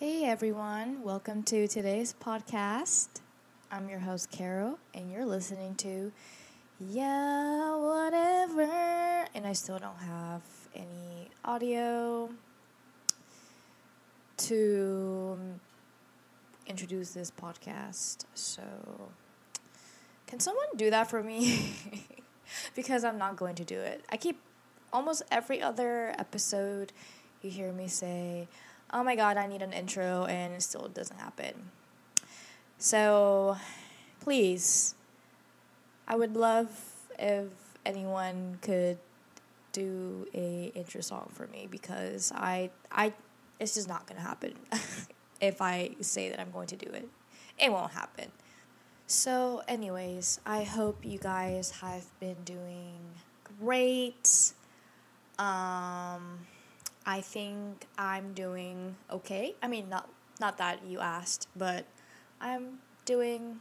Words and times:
Hey 0.00 0.26
everyone, 0.26 1.02
welcome 1.02 1.42
to 1.42 1.66
today's 1.66 2.14
podcast. 2.22 3.08
I'm 3.68 3.88
your 3.88 3.98
host 3.98 4.30
Carol, 4.30 4.78
and 4.94 5.10
you're 5.10 5.26
listening 5.26 5.74
to 5.74 6.12
Yeah, 6.78 7.74
whatever. 7.74 9.26
And 9.34 9.44
I 9.44 9.52
still 9.54 9.76
don't 9.80 9.98
have 9.98 10.42
any 10.72 11.30
audio 11.44 12.30
to 14.36 15.36
introduce 16.68 17.10
this 17.10 17.32
podcast. 17.32 18.18
So, 18.34 18.62
can 20.28 20.38
someone 20.38 20.68
do 20.76 20.90
that 20.90 21.10
for 21.10 21.24
me? 21.24 21.72
because 22.76 23.02
I'm 23.02 23.18
not 23.18 23.34
going 23.34 23.56
to 23.56 23.64
do 23.64 23.80
it. 23.80 24.04
I 24.12 24.16
keep 24.16 24.38
almost 24.92 25.24
every 25.32 25.60
other 25.60 26.14
episode, 26.16 26.92
you 27.42 27.50
hear 27.50 27.72
me 27.72 27.88
say, 27.88 28.46
oh 28.92 29.02
my 29.02 29.16
god, 29.16 29.36
I 29.36 29.46
need 29.46 29.62
an 29.62 29.72
intro, 29.72 30.24
and 30.24 30.54
it 30.54 30.62
still 30.62 30.88
doesn't 30.88 31.18
happen. 31.18 31.70
So, 32.78 33.56
please, 34.20 34.94
I 36.06 36.16
would 36.16 36.36
love 36.36 36.70
if 37.18 37.48
anyone 37.84 38.58
could 38.62 38.98
do 39.72 40.26
a 40.34 40.72
intro 40.74 41.00
song 41.00 41.30
for 41.32 41.46
me 41.48 41.68
because 41.70 42.32
I 42.34 42.70
I 42.90 43.12
it's 43.60 43.74
just 43.74 43.88
not 43.88 44.06
gonna 44.06 44.20
happen 44.20 44.54
if 45.40 45.60
I 45.60 45.90
say 46.00 46.30
that 46.30 46.40
I'm 46.40 46.50
going 46.50 46.68
to 46.68 46.76
do 46.76 46.90
it. 46.90 47.08
It 47.58 47.72
won't 47.72 47.92
happen. 47.92 48.30
So, 49.06 49.62
anyways, 49.66 50.38
I 50.44 50.64
hope 50.64 51.04
you 51.04 51.18
guys 51.18 51.70
have 51.80 52.04
been 52.20 52.36
doing 52.44 52.98
great. 53.58 54.52
Um, 55.38 56.46
I 57.08 57.22
think 57.22 57.86
I'm 57.96 58.34
doing 58.34 58.94
okay. 59.10 59.54
I 59.62 59.66
mean, 59.66 59.88
not 59.88 60.10
not 60.40 60.58
that 60.58 60.86
you 60.86 61.00
asked, 61.00 61.48
but 61.56 61.86
I'm 62.38 62.80
doing 63.06 63.60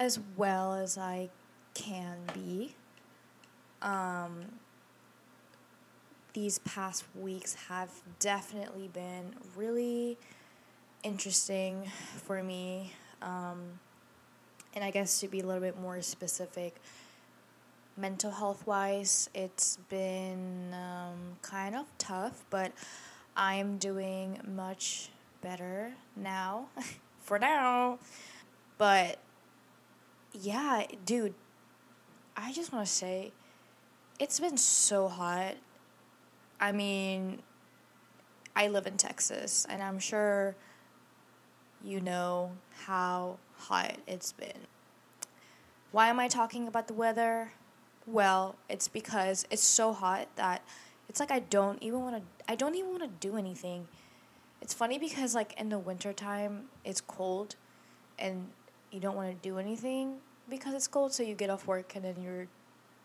as 0.00 0.18
well 0.34 0.72
as 0.72 0.96
I 0.96 1.28
can 1.74 2.16
be. 2.32 2.76
Um, 3.82 4.46
these 6.32 6.60
past 6.60 7.04
weeks 7.14 7.54
have 7.68 7.90
definitely 8.18 8.88
been 8.88 9.34
really 9.54 10.16
interesting 11.02 11.90
for 12.24 12.42
me. 12.42 12.94
Um, 13.20 13.80
and 14.74 14.82
I 14.82 14.90
guess 14.90 15.20
to 15.20 15.28
be 15.28 15.40
a 15.40 15.46
little 15.46 15.60
bit 15.60 15.78
more 15.78 16.00
specific, 16.00 16.76
mental 17.96 18.30
health 18.30 18.66
wise, 18.66 19.28
it's 19.34 19.78
been 19.88 20.74
um, 20.74 21.36
kind 21.42 21.74
of 21.74 21.86
tough, 21.98 22.44
but 22.50 22.72
I'm 23.36 23.78
doing 23.78 24.40
much 24.46 25.10
better 25.40 25.92
now. 26.16 26.66
for 27.22 27.38
now. 27.38 27.98
But 28.78 29.18
yeah, 30.32 30.84
dude, 31.04 31.34
I 32.36 32.52
just 32.52 32.72
want 32.72 32.86
to 32.86 32.92
say 32.92 33.32
it's 34.18 34.40
been 34.40 34.56
so 34.56 35.08
hot. 35.08 35.54
I 36.60 36.72
mean, 36.72 37.40
I 38.54 38.68
live 38.68 38.86
in 38.86 38.96
Texas, 38.96 39.66
and 39.68 39.82
I'm 39.82 39.98
sure 39.98 40.54
you 41.82 42.00
know 42.00 42.52
how 42.86 43.38
hot 43.56 43.96
it's 44.06 44.32
been. 44.32 44.66
Why 45.90 46.08
am 46.08 46.20
I 46.20 46.28
talking 46.28 46.68
about 46.68 46.88
the 46.88 46.94
weather? 46.94 47.52
Well, 48.06 48.56
it's 48.68 48.88
because 48.88 49.46
it's 49.50 49.62
so 49.62 49.92
hot 49.92 50.28
that 50.36 50.62
it's 51.08 51.20
like 51.20 51.30
I 51.30 51.40
don't 51.40 51.82
even 51.82 52.00
want 52.00 52.16
to 52.16 52.22
I 52.50 52.56
don't 52.56 52.74
even 52.74 52.90
want 52.90 53.02
to 53.02 53.28
do 53.28 53.36
anything. 53.36 53.86
It's 54.60 54.74
funny 54.74 54.98
because 54.98 55.34
like 55.34 55.54
in 55.60 55.68
the 55.68 55.78
wintertime 55.78 56.64
it's 56.84 57.00
cold 57.00 57.56
and 58.18 58.48
you 58.90 59.00
don't 59.00 59.16
want 59.16 59.30
to 59.30 59.48
do 59.48 59.58
anything 59.58 60.16
because 60.48 60.74
it's 60.74 60.88
cold 60.88 61.12
so 61.12 61.22
you 61.22 61.34
get 61.34 61.50
off 61.50 61.66
work 61.66 61.94
and 61.94 62.04
then 62.04 62.16
you're 62.20 62.48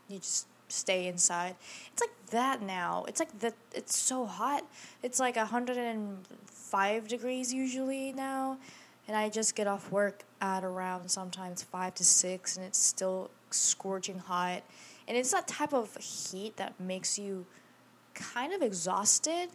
you 0.07 0.19
just 0.19 0.47
stay 0.67 1.07
inside. 1.07 1.55
It's 1.93 2.01
like 2.01 2.11
that 2.31 2.61
now. 2.61 3.05
It's 3.07 3.19
like 3.19 3.37
that 3.39 3.53
it's 3.73 3.97
so 3.97 4.25
hot. 4.25 4.63
It's 5.03 5.19
like 5.19 5.35
105 5.35 7.07
degrees 7.07 7.53
usually 7.53 8.13
now 8.13 8.57
and 9.07 9.15
I 9.15 9.29
just 9.29 9.55
get 9.55 9.67
off 9.67 9.91
work 9.91 10.23
at 10.41 10.63
around 10.63 11.09
sometimes 11.09 11.63
5 11.63 11.95
to 11.95 12.03
6 12.03 12.57
and 12.57 12.65
it's 12.65 12.79
still 12.79 13.29
scorching 13.51 14.19
hot. 14.19 14.63
And 15.07 15.15
it's 15.17 15.31
that 15.31 15.47
type 15.47 15.73
of 15.73 15.95
heat 15.97 16.57
that 16.57 16.79
makes 16.79 17.17
you 17.17 17.45
kind 18.13 18.53
of 18.53 18.61
exhausted. 18.61 19.49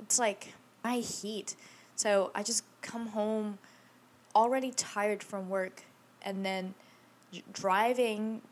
It's 0.00 0.18
like 0.18 0.54
my 0.82 0.96
heat. 0.96 1.54
So 1.94 2.30
I 2.34 2.42
just 2.42 2.64
come 2.82 3.08
home 3.08 3.58
already 4.34 4.70
tired 4.70 5.22
from 5.22 5.48
work 5.48 5.84
and 6.22 6.44
then 6.44 6.74
driving 7.52 8.42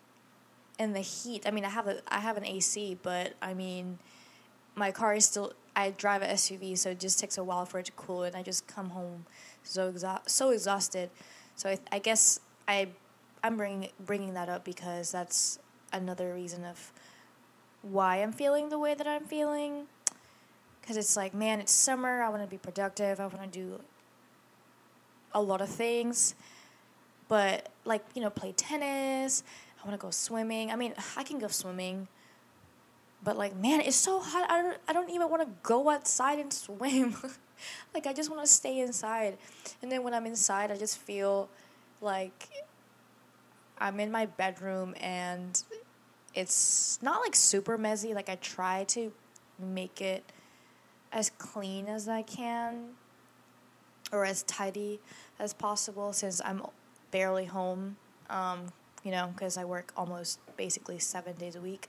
in 0.79 0.93
the 0.93 1.01
heat. 1.01 1.47
I 1.47 1.51
mean, 1.51 1.65
I 1.65 1.71
have 1.71 1.87
a 1.87 2.01
I 2.09 2.21
have 2.21 2.37
an 2.37 2.45
AC, 2.45 2.99
but 3.03 3.35
I 3.41 3.55
mean, 3.55 3.99
my 4.75 4.91
car 4.91 5.15
is 5.15 5.25
still 5.25 5.53
I 5.75 5.91
drive 5.91 6.23
an 6.23 6.31
SUV, 6.31 6.77
so 6.77 6.91
it 6.91 7.01
just 7.01 7.19
takes 7.19 7.39
a 7.39 7.45
while 7.45 7.67
for 7.67 7.79
it 7.79 7.87
to 7.87 7.93
cool 7.93 8.23
and 8.23 8.37
I 8.37 8.43
just 8.43 8.67
come 8.67 8.91
home 8.91 9.27
so 9.63 9.93
exa- 9.93 10.29
so 10.29 10.51
exhausted. 10.51 11.11
So 11.55 11.71
I, 11.71 11.79
I 11.93 11.99
guess 11.99 12.41
I 12.69 12.89
I'm 13.43 13.57
bringing 13.57 13.91
bringing 14.05 14.35
that 14.35 14.49
up 14.49 14.65
because 14.65 15.13
that's 15.13 15.59
another 15.93 16.35
reason 16.35 16.65
of 16.65 16.93
why 17.83 18.17
I'm 18.17 18.33
feeling 18.33 18.69
the 18.69 18.79
way 18.79 18.95
that 18.95 19.07
I'm 19.07 19.25
feeling. 19.25 19.87
Because 20.81 20.97
it's 20.97 21.17
like, 21.17 21.35
man, 21.35 21.61
it's 21.61 21.73
summer. 21.73 22.23
I 22.23 22.29
want 22.29 22.43
to 22.43 22.49
be 22.49 22.59
productive. 22.59 23.21
I 23.21 23.27
want 23.27 23.53
to 23.53 23.59
do 23.59 23.81
a 25.33 25.43
lot 25.43 25.61
of 25.61 25.69
things. 25.69 26.35
But, 27.29 27.69
like, 27.85 28.05
you 28.15 28.23
know, 28.23 28.31
play 28.31 28.53
tennis. 28.53 29.43
I 29.83 29.89
want 29.89 30.01
to 30.01 30.05
go 30.05 30.11
swimming. 30.11 30.71
I 30.71 30.77
mean, 30.77 30.95
I 31.17 31.25
can 31.25 31.39
go 31.39 31.49
swimming. 31.49 32.07
But, 33.25 33.37
like, 33.37 33.57
man, 33.57 33.81
it's 33.81 33.97
so 33.97 34.21
hot. 34.21 34.49
I 34.51 34.63
don't, 34.63 34.79
I 34.87 34.93
don't 34.93 35.11
even 35.11 35.29
want 35.29 35.43
to 35.43 35.49
go 35.63 35.91
outside 35.91 36.39
and 36.39 36.53
swim. 36.53 37.17
like, 37.95 38.07
I 38.07 38.13
just 38.13 38.31
want 38.31 38.43
to 38.43 38.49
stay 38.49 38.79
inside. 38.79 39.39
And 39.83 39.91
then 39.91 40.05
when 40.05 40.15
I'm 40.15 40.27
inside, 40.27 40.71
I 40.71 40.77
just 40.77 40.99
feel 40.99 41.49
like 42.01 42.49
I'm 43.79 44.01
in 44.01 44.11
my 44.11 44.27
bedroom 44.27 44.95
and 45.01 45.63
it's 46.37 46.99
not 47.03 47.21
like 47.21 47.35
super 47.35 47.77
messy. 47.79 48.15
Like 48.15 48.29
I 48.29 48.37
try 48.37 48.85
to 48.89 49.11
make 49.59 50.01
it 50.01 50.23
as 51.13 51.31
clean 51.31 51.87
as 51.87 52.09
I 52.09 52.23
can 52.23 52.91
or 54.13 54.25
as 54.25 54.43
tidy 54.43 55.01
as 55.39 55.55
possible 55.55 56.13
since 56.13 56.41
I'm 56.45 56.63
barely 57.11 57.47
home. 57.47 57.97
Um, 58.29 58.67
you 59.03 59.13
know, 59.13 59.31
because 59.33 59.57
I 59.57 59.65
work 59.65 59.93
almost 59.97 60.41
basically 60.57 60.99
seven 60.99 61.37
days 61.37 61.57
a 61.57 61.61
week. 61.61 61.89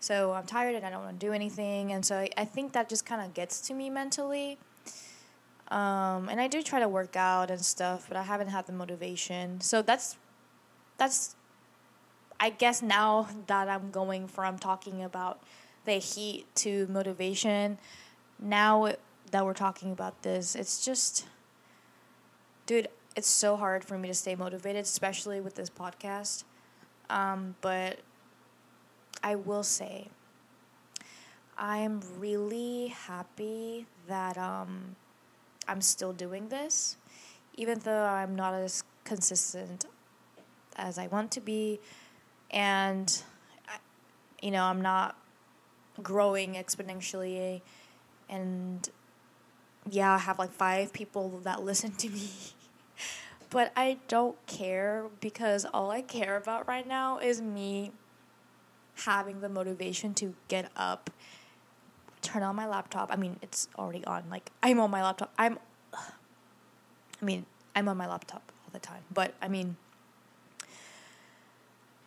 So 0.00 0.32
I'm 0.32 0.44
tired 0.44 0.74
and 0.74 0.86
I 0.86 0.90
don't 0.90 1.02
want 1.02 1.18
to 1.18 1.26
do 1.26 1.32
anything. 1.32 1.92
And 1.92 2.04
so 2.04 2.18
I, 2.18 2.28
I 2.36 2.44
think 2.44 2.72
that 2.74 2.88
just 2.88 3.04
kind 3.04 3.22
of 3.22 3.34
gets 3.34 3.60
to 3.62 3.74
me 3.74 3.90
mentally. 3.90 4.58
Um, 5.70 6.28
and 6.28 6.40
I 6.40 6.46
do 6.46 6.62
try 6.62 6.78
to 6.80 6.88
work 6.88 7.16
out 7.16 7.50
and 7.50 7.60
stuff, 7.64 8.06
but 8.06 8.16
I 8.16 8.22
haven't 8.22 8.48
had 8.48 8.66
the 8.66 8.72
motivation. 8.72 9.60
So 9.60 9.82
that's 9.82 10.16
that's 10.98 11.36
I 12.40 12.50
guess 12.50 12.82
now 12.82 13.28
that 13.48 13.68
I'm 13.68 13.90
going 13.90 14.28
from 14.28 14.58
talking 14.58 15.02
about 15.02 15.42
the 15.84 15.94
heat 15.94 16.46
to 16.56 16.86
motivation, 16.88 17.78
now 18.38 18.92
that 19.30 19.44
we're 19.44 19.54
talking 19.54 19.90
about 19.90 20.22
this, 20.22 20.54
it's 20.54 20.84
just, 20.84 21.26
dude, 22.66 22.88
it's 23.16 23.28
so 23.28 23.56
hard 23.56 23.84
for 23.84 23.98
me 23.98 24.06
to 24.08 24.14
stay 24.14 24.36
motivated, 24.36 24.84
especially 24.84 25.40
with 25.40 25.56
this 25.56 25.68
podcast. 25.68 26.44
Um, 27.10 27.56
but 27.60 27.98
I 29.22 29.34
will 29.34 29.64
say, 29.64 30.08
I 31.56 31.78
am 31.78 32.00
really 32.18 32.88
happy 32.88 33.86
that 34.06 34.38
um, 34.38 34.94
I'm 35.66 35.80
still 35.80 36.12
doing 36.12 36.48
this, 36.48 36.96
even 37.56 37.80
though 37.80 38.04
I'm 38.04 38.36
not 38.36 38.54
as 38.54 38.84
consistent 39.02 39.86
as 40.76 40.98
I 40.98 41.08
want 41.08 41.32
to 41.32 41.40
be 41.40 41.80
and 42.50 43.22
you 44.42 44.50
know 44.50 44.64
i'm 44.64 44.80
not 44.80 45.16
growing 46.02 46.54
exponentially. 46.54 47.60
And 48.28 48.88
yeah 49.90 50.14
i 50.14 50.18
have 50.18 50.38
like 50.38 50.52
five 50.52 50.92
people 50.92 51.40
that 51.44 51.62
listen 51.62 51.92
to 51.92 52.08
me. 52.08 52.28
But 53.50 53.72
i 53.74 53.96
don't 54.08 54.36
care 54.46 55.06
because 55.20 55.64
all 55.72 55.90
i 55.90 56.02
care 56.02 56.36
about 56.36 56.68
right 56.68 56.86
now 56.86 57.18
is 57.18 57.40
me 57.40 57.92
having 59.04 59.40
the 59.40 59.48
motivation 59.48 60.12
to 60.14 60.34
get 60.48 60.70
up 60.76 61.10
turn 62.20 62.42
on 62.42 62.56
my 62.56 62.66
laptop. 62.66 63.10
I 63.12 63.16
mean 63.16 63.38
it's 63.42 63.68
already 63.78 64.04
on. 64.04 64.24
Like 64.30 64.50
i'm 64.62 64.80
on 64.80 64.90
my 64.90 65.02
laptop. 65.02 65.32
I'm 65.38 65.58
i 65.94 67.24
mean 67.24 67.46
i'm 67.74 67.88
on 67.88 67.96
my 67.96 68.06
laptop 68.06 68.52
all 68.64 68.70
the 68.72 68.80
time. 68.80 69.02
But 69.12 69.34
i 69.40 69.48
mean 69.48 69.76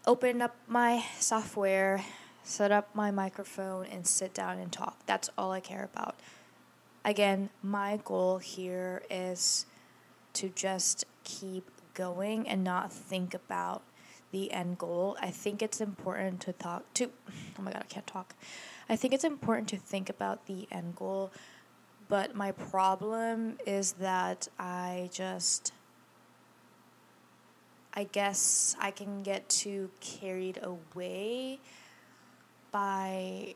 open 0.07 0.41
up 0.41 0.55
my 0.67 1.03
software, 1.19 2.03
set 2.43 2.71
up 2.71 2.93
my 2.95 3.11
microphone, 3.11 3.85
and 3.85 4.05
sit 4.07 4.33
down 4.33 4.59
and 4.59 4.71
talk. 4.71 4.97
That's 5.05 5.29
all 5.37 5.51
I 5.51 5.59
care 5.59 5.89
about. 5.93 6.15
again, 7.03 7.49
my 7.63 7.99
goal 8.03 8.37
here 8.37 9.01
is 9.09 9.65
to 10.33 10.49
just 10.49 11.05
keep 11.23 11.69
going 11.93 12.47
and 12.47 12.63
not 12.63 12.93
think 12.93 13.33
about 13.33 13.81
the 14.31 14.51
end 14.51 14.77
goal. 14.77 15.17
I 15.21 15.29
think 15.31 15.61
it's 15.61 15.81
important 15.81 16.41
to 16.41 16.53
talk 16.53 16.93
to 16.95 17.05
oh 17.59 17.61
my 17.61 17.71
god, 17.71 17.83
I 17.83 17.93
can't 17.93 18.07
talk. 18.07 18.35
I 18.89 18.95
think 18.95 19.13
it's 19.13 19.23
important 19.23 19.67
to 19.69 19.77
think 19.77 20.09
about 20.09 20.45
the 20.47 20.67
end 20.71 20.95
goal, 20.95 21.31
but 22.07 22.35
my 22.35 22.51
problem 22.51 23.57
is 23.65 23.93
that 23.93 24.47
I 24.59 25.09
just 25.11 25.73
I 27.93 28.05
guess 28.05 28.75
I 28.79 28.91
can 28.91 29.21
get 29.21 29.49
too 29.49 29.89
carried 29.99 30.59
away 30.63 31.59
by 32.71 33.55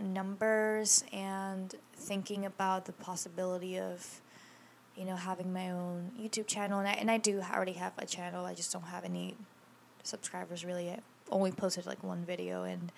numbers 0.00 1.04
and 1.12 1.74
thinking 1.94 2.46
about 2.46 2.86
the 2.86 2.92
possibility 2.92 3.78
of 3.78 4.20
you 4.96 5.04
know 5.04 5.16
having 5.16 5.52
my 5.52 5.70
own 5.70 6.12
YouTube 6.20 6.46
channel. 6.46 6.78
And 6.78 6.88
I, 6.88 6.92
and 6.92 7.10
I 7.10 7.18
do 7.18 7.40
already 7.40 7.72
have 7.72 7.92
a 7.98 8.06
channel. 8.06 8.46
I 8.46 8.54
just 8.54 8.72
don't 8.72 8.82
have 8.82 9.04
any 9.04 9.34
subscribers 10.02 10.64
really. 10.64 10.90
I 10.90 11.00
only 11.30 11.52
posted 11.52 11.86
like 11.86 12.02
one 12.02 12.24
video. 12.24 12.64
And 12.64 12.92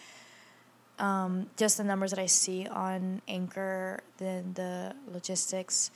um, 0.99 1.47
just 1.57 1.77
the 1.79 1.85
numbers 1.85 2.11
that 2.11 2.21
I 2.21 2.27
see 2.27 2.67
on 2.67 3.23
Anchor 3.29 4.01
then 4.19 4.53
the 4.55 4.95
logistics 5.13 5.91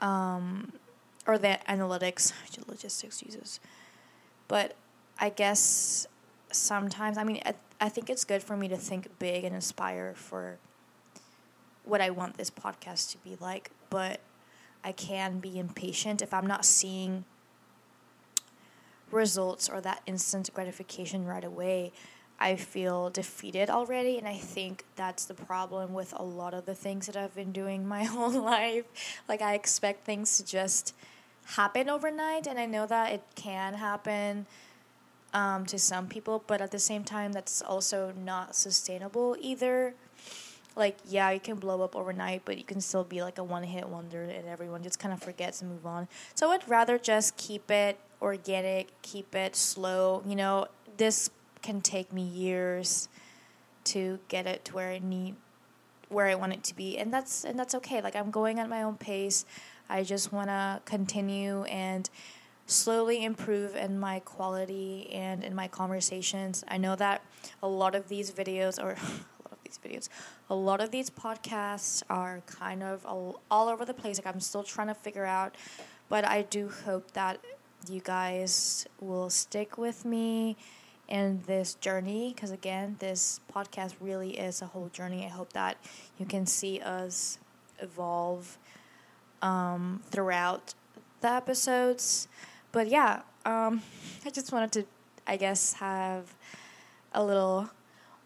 um, 0.00 0.72
or 1.30 1.38
the 1.38 1.58
analytics 1.68 2.32
logistics 2.68 3.22
uses 3.22 3.60
but 4.48 4.74
I 5.18 5.30
guess 5.30 6.06
sometimes 6.50 7.18
I 7.18 7.24
mean 7.24 7.40
I, 7.44 7.54
I 7.80 7.88
think 7.88 8.10
it's 8.10 8.24
good 8.24 8.42
for 8.42 8.56
me 8.56 8.68
to 8.68 8.76
think 8.76 9.18
big 9.18 9.44
and 9.44 9.56
aspire 9.56 10.12
for 10.14 10.58
what 11.84 12.00
I 12.00 12.10
want 12.10 12.36
this 12.36 12.50
podcast 12.50 13.10
to 13.12 13.18
be 13.18 13.36
like, 13.40 13.70
but 13.90 14.20
I 14.84 14.92
can 14.92 15.40
be 15.40 15.58
impatient 15.58 16.22
if 16.22 16.32
I'm 16.32 16.46
not 16.46 16.64
seeing 16.64 17.24
results 19.10 19.68
or 19.68 19.80
that 19.80 20.02
instant 20.06 20.52
gratification 20.54 21.26
right 21.26 21.44
away. 21.44 21.92
I 22.38 22.56
feel 22.56 23.10
defeated 23.10 23.68
already, 23.68 24.16
and 24.16 24.26
I 24.26 24.36
think 24.36 24.84
that's 24.96 25.26
the 25.26 25.34
problem 25.34 25.92
with 25.92 26.14
a 26.16 26.22
lot 26.22 26.54
of 26.54 26.64
the 26.64 26.74
things 26.74 27.06
that 27.06 27.14
I've 27.14 27.34
been 27.34 27.52
doing 27.52 27.86
my 27.86 28.04
whole 28.12 28.30
life. 28.30 28.84
Like, 29.28 29.42
I 29.42 29.54
expect 29.54 30.06
things 30.06 30.38
to 30.38 30.44
just 30.44 30.94
happen 31.44 31.88
overnight, 31.88 32.46
and 32.46 32.58
I 32.58 32.66
know 32.66 32.86
that 32.86 33.12
it 33.12 33.22
can 33.34 33.74
happen 33.74 34.46
um, 35.32 35.66
to 35.66 35.78
some 35.78 36.06
people, 36.06 36.42
but 36.46 36.60
at 36.60 36.70
the 36.70 36.78
same 36.78 37.04
time, 37.04 37.32
that's 37.32 37.62
also 37.62 38.12
not 38.12 38.54
sustainable 38.54 39.36
either. 39.40 39.94
Like, 40.76 40.98
yeah, 41.08 41.30
you 41.30 41.40
can 41.40 41.56
blow 41.56 41.82
up 41.82 41.96
overnight, 41.96 42.42
but 42.44 42.56
you 42.56 42.64
can 42.64 42.80
still 42.80 43.04
be 43.04 43.22
like 43.22 43.38
a 43.38 43.44
one 43.44 43.64
hit 43.64 43.88
wonder, 43.88 44.22
and 44.22 44.48
everyone 44.48 44.82
just 44.82 44.98
kind 44.98 45.12
of 45.12 45.22
forgets 45.22 45.60
and 45.60 45.70
move 45.70 45.86
on. 45.86 46.08
So 46.34 46.50
I'd 46.50 46.68
rather 46.68 46.98
just 46.98 47.36
keep 47.36 47.70
it 47.70 47.98
organic, 48.22 48.88
keep 49.02 49.34
it 49.34 49.56
slow. 49.56 50.22
You 50.26 50.36
know, 50.36 50.66
this 50.96 51.30
can 51.62 51.80
take 51.80 52.12
me 52.12 52.22
years 52.22 53.08
to 53.84 54.18
get 54.28 54.46
it 54.46 54.64
to 54.66 54.74
where 54.74 54.90
I 54.90 54.98
need 54.98 55.36
where 56.08 56.26
I 56.26 56.34
want 56.34 56.52
it 56.52 56.64
to 56.64 56.74
be 56.74 56.98
and 56.98 57.12
that's 57.12 57.44
and 57.44 57.58
that's 57.58 57.74
okay 57.76 58.00
like 58.02 58.16
I'm 58.16 58.30
going 58.30 58.58
at 58.58 58.68
my 58.68 58.82
own 58.82 58.96
pace 58.96 59.44
I 59.90 60.04
just 60.04 60.32
want 60.32 60.48
to 60.48 60.80
continue 60.84 61.64
and 61.64 62.08
slowly 62.66 63.24
improve 63.24 63.74
in 63.74 63.98
my 63.98 64.20
quality 64.20 65.10
and 65.12 65.42
in 65.42 65.54
my 65.54 65.66
conversations. 65.66 66.62
I 66.68 66.78
know 66.78 66.94
that 66.96 67.22
a 67.62 67.68
lot 67.68 67.94
of 67.96 68.08
these 68.08 68.30
videos, 68.30 68.82
or 68.82 68.90
a 68.90 69.42
lot 69.42 69.52
of 69.52 69.58
these 69.64 69.80
videos, 69.84 70.08
a 70.48 70.54
lot 70.54 70.80
of 70.80 70.92
these 70.92 71.10
podcasts 71.10 72.02
are 72.08 72.42
kind 72.46 72.82
of 72.82 73.04
all, 73.04 73.42
all 73.50 73.68
over 73.68 73.84
the 73.84 73.94
place. 73.94 74.18
Like 74.18 74.32
I'm 74.32 74.40
still 74.40 74.62
trying 74.62 74.88
to 74.88 74.94
figure 74.94 75.26
out, 75.26 75.56
but 76.08 76.24
I 76.24 76.42
do 76.42 76.68
hope 76.68 77.10
that 77.12 77.40
you 77.88 78.00
guys 78.00 78.86
will 79.00 79.30
stick 79.30 79.76
with 79.76 80.04
me 80.04 80.56
in 81.08 81.42
this 81.46 81.74
journey 81.74 82.32
because 82.32 82.52
again 82.52 82.94
this 83.00 83.40
podcast 83.52 83.94
really 84.00 84.38
is 84.38 84.62
a 84.62 84.66
whole 84.66 84.88
journey 84.92 85.24
i 85.24 85.28
hope 85.28 85.52
that 85.52 85.76
you 86.18 86.24
can 86.24 86.46
see 86.46 86.78
us 86.80 87.38
evolve 87.80 88.58
um, 89.42 90.02
throughout 90.10 90.74
the 91.20 91.30
episodes 91.30 92.28
but 92.72 92.88
yeah, 92.88 93.22
um, 93.44 93.82
I 94.26 94.30
just 94.30 94.52
wanted 94.52 94.72
to, 94.72 94.84
I 95.26 95.36
guess, 95.36 95.74
have 95.74 96.34
a 97.12 97.24
little 97.24 97.70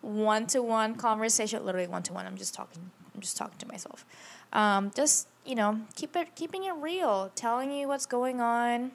one-to-one 0.02 0.96
conversation. 0.96 1.64
Literally 1.64 1.87
one-to-one. 1.87 2.26
I'm 2.26 2.37
just 2.37 2.55
talking. 2.55 2.90
I'm 3.14 3.20
just 3.20 3.37
talking 3.37 3.58
to 3.58 3.66
myself. 3.66 4.05
Um, 4.52 4.90
just 4.94 5.28
you 5.44 5.55
know, 5.55 5.81
keep 5.94 6.16
it 6.16 6.34
keeping 6.34 6.64
it 6.64 6.72
real, 6.72 7.31
telling 7.34 7.70
you 7.70 7.88
what's 7.88 8.06
going 8.06 8.40
on. 8.40 8.93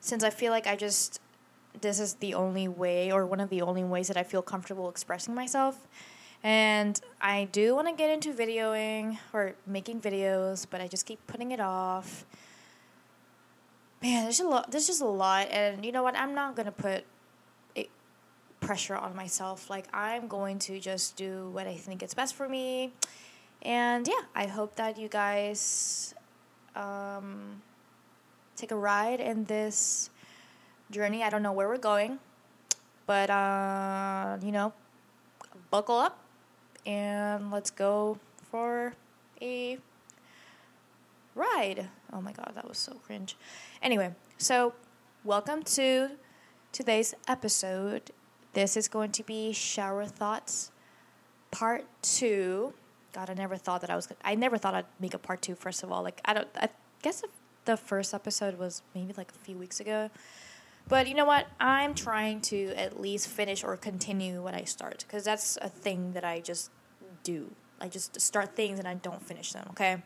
Since 0.00 0.24
I 0.24 0.30
feel 0.30 0.52
like 0.52 0.66
I 0.66 0.76
just 0.76 1.20
this 1.80 1.98
is 1.98 2.14
the 2.14 2.34
only 2.34 2.68
way 2.68 3.10
or 3.10 3.24
one 3.24 3.40
of 3.40 3.48
the 3.48 3.62
only 3.62 3.82
ways 3.82 4.08
that 4.08 4.16
I 4.16 4.22
feel 4.22 4.42
comfortable 4.42 4.88
expressing 4.90 5.34
myself. 5.34 5.86
And 6.44 7.00
I 7.20 7.48
do 7.52 7.74
want 7.74 7.88
to 7.88 7.94
get 7.94 8.10
into 8.10 8.32
videoing 8.32 9.18
or 9.32 9.54
making 9.66 10.00
videos, 10.00 10.66
but 10.68 10.80
I 10.80 10.88
just 10.88 11.06
keep 11.06 11.24
putting 11.26 11.52
it 11.52 11.60
off 11.60 12.26
man, 14.02 14.24
there's 14.24 14.40
a 14.40 14.48
lot. 14.48 14.70
There's 14.70 14.88
just 14.88 15.00
a 15.00 15.06
lot, 15.06 15.46
and 15.50 15.84
you 15.84 15.92
know 15.92 16.02
what? 16.02 16.16
I'm 16.16 16.34
not 16.34 16.56
gonna 16.56 16.72
put 16.72 17.04
pressure 18.62 18.96
on 18.96 19.14
myself. 19.14 19.68
Like 19.68 19.86
I'm 19.92 20.28
going 20.28 20.58
to 20.70 20.80
just 20.80 21.16
do 21.16 21.50
what 21.50 21.66
I 21.66 21.76
think 21.76 22.02
is 22.02 22.14
best 22.14 22.34
for 22.34 22.48
me, 22.48 22.92
and 23.60 24.06
yeah, 24.06 24.22
I 24.34 24.46
hope 24.46 24.76
that 24.76 24.96
you 24.96 25.08
guys 25.08 26.14
um, 26.74 27.62
take 28.56 28.70
a 28.70 28.76
ride 28.76 29.20
in 29.20 29.44
this 29.44 30.10
journey. 30.90 31.22
I 31.22 31.30
don't 31.30 31.42
know 31.42 31.52
where 31.52 31.68
we're 31.68 31.76
going, 31.76 32.18
but 33.06 33.30
uh, 33.30 34.38
you 34.42 34.52
know, 34.52 34.72
buckle 35.70 35.98
up 35.98 36.21
and 36.86 37.50
let's 37.50 37.70
go 37.70 38.18
for 38.50 38.94
a 39.40 39.78
ride. 41.34 41.88
Oh 42.12 42.20
my 42.20 42.32
god, 42.32 42.52
that 42.54 42.68
was 42.68 42.78
so 42.78 42.94
cringe. 43.04 43.36
Anyway, 43.82 44.14
so 44.38 44.74
welcome 45.24 45.62
to 45.62 46.10
today's 46.72 47.14
episode. 47.28 48.10
This 48.52 48.76
is 48.76 48.88
going 48.88 49.12
to 49.12 49.22
be 49.22 49.52
shower 49.52 50.04
thoughts 50.04 50.70
part 51.50 51.86
2. 52.02 52.72
God, 53.12 53.30
I 53.30 53.34
never 53.34 53.56
thought 53.56 53.80
that 53.82 53.90
I 53.90 53.96
was 53.96 54.08
I 54.24 54.34
never 54.34 54.58
thought 54.58 54.74
I'd 54.74 54.86
make 55.00 55.14
a 55.14 55.18
part 55.18 55.42
2 55.42 55.54
first 55.54 55.82
of 55.82 55.92
all. 55.92 56.02
Like 56.02 56.20
I 56.24 56.34
don't 56.34 56.48
I 56.56 56.68
guess 57.02 57.22
the 57.64 57.76
first 57.76 58.12
episode 58.12 58.58
was 58.58 58.82
maybe 58.94 59.14
like 59.16 59.30
a 59.30 59.38
few 59.44 59.56
weeks 59.56 59.80
ago. 59.80 60.10
But 60.88 61.08
you 61.08 61.14
know 61.14 61.24
what? 61.24 61.46
I'm 61.58 61.94
trying 61.94 62.40
to 62.42 62.74
at 62.76 63.00
least 63.00 63.28
finish 63.28 63.64
or 63.64 63.76
continue 63.76 64.42
what 64.42 64.54
I 64.54 64.64
start 64.64 65.04
because 65.06 65.24
that's 65.24 65.56
a 65.62 65.68
thing 65.68 66.12
that 66.12 66.24
I 66.24 66.40
just 66.40 66.70
do. 67.22 67.50
I 67.80 67.88
just 67.88 68.20
start 68.20 68.54
things 68.54 68.78
and 68.78 68.86
I 68.86 68.94
don't 68.94 69.22
finish 69.22 69.52
them, 69.52 69.66
okay? 69.70 70.02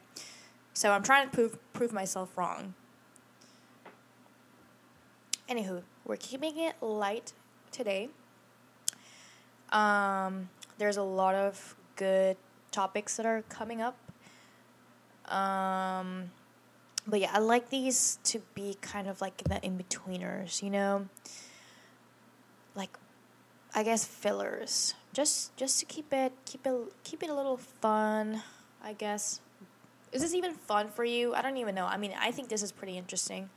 So 0.74 0.92
I'm 0.92 1.02
trying 1.02 1.28
to 1.28 1.34
prove 1.34 1.72
prove 1.72 1.92
myself 1.92 2.36
wrong. 2.36 2.74
Anywho, 5.48 5.82
we're 6.04 6.16
keeping 6.16 6.58
it 6.58 6.74
light 6.80 7.32
today. 7.70 8.08
Um, 9.70 10.48
there's 10.78 10.96
a 10.96 11.02
lot 11.02 11.34
of 11.34 11.76
good 11.96 12.36
topics 12.72 13.16
that 13.16 13.26
are 13.26 13.42
coming 13.48 13.80
up. 13.80 13.96
Um, 15.32 16.30
but 17.06 17.20
yeah, 17.20 17.30
I 17.32 17.38
like 17.38 17.70
these 17.70 18.18
to 18.24 18.40
be 18.54 18.76
kind 18.80 19.08
of 19.08 19.20
like 19.20 19.36
the 19.44 19.64
in 19.64 19.78
betweeners, 19.78 20.62
you 20.62 20.70
know, 20.70 21.08
like 22.74 22.96
I 23.74 23.82
guess 23.82 24.04
fillers, 24.04 24.94
just 25.12 25.56
just 25.56 25.78
to 25.80 25.86
keep 25.86 26.12
it 26.12 26.32
keep 26.44 26.66
it 26.66 26.74
keep 27.04 27.22
it 27.22 27.30
a 27.30 27.34
little 27.34 27.56
fun, 27.56 28.42
I 28.82 28.92
guess. 28.92 29.40
Is 30.12 30.22
this 30.22 30.34
even 30.34 30.54
fun 30.54 30.88
for 30.88 31.04
you? 31.04 31.34
I 31.34 31.42
don't 31.42 31.56
even 31.56 31.74
know. 31.74 31.86
I 31.86 31.96
mean, 31.96 32.14
I 32.18 32.30
think 32.30 32.48
this 32.48 32.62
is 32.62 32.72
pretty 32.72 32.96
interesting. 32.96 33.50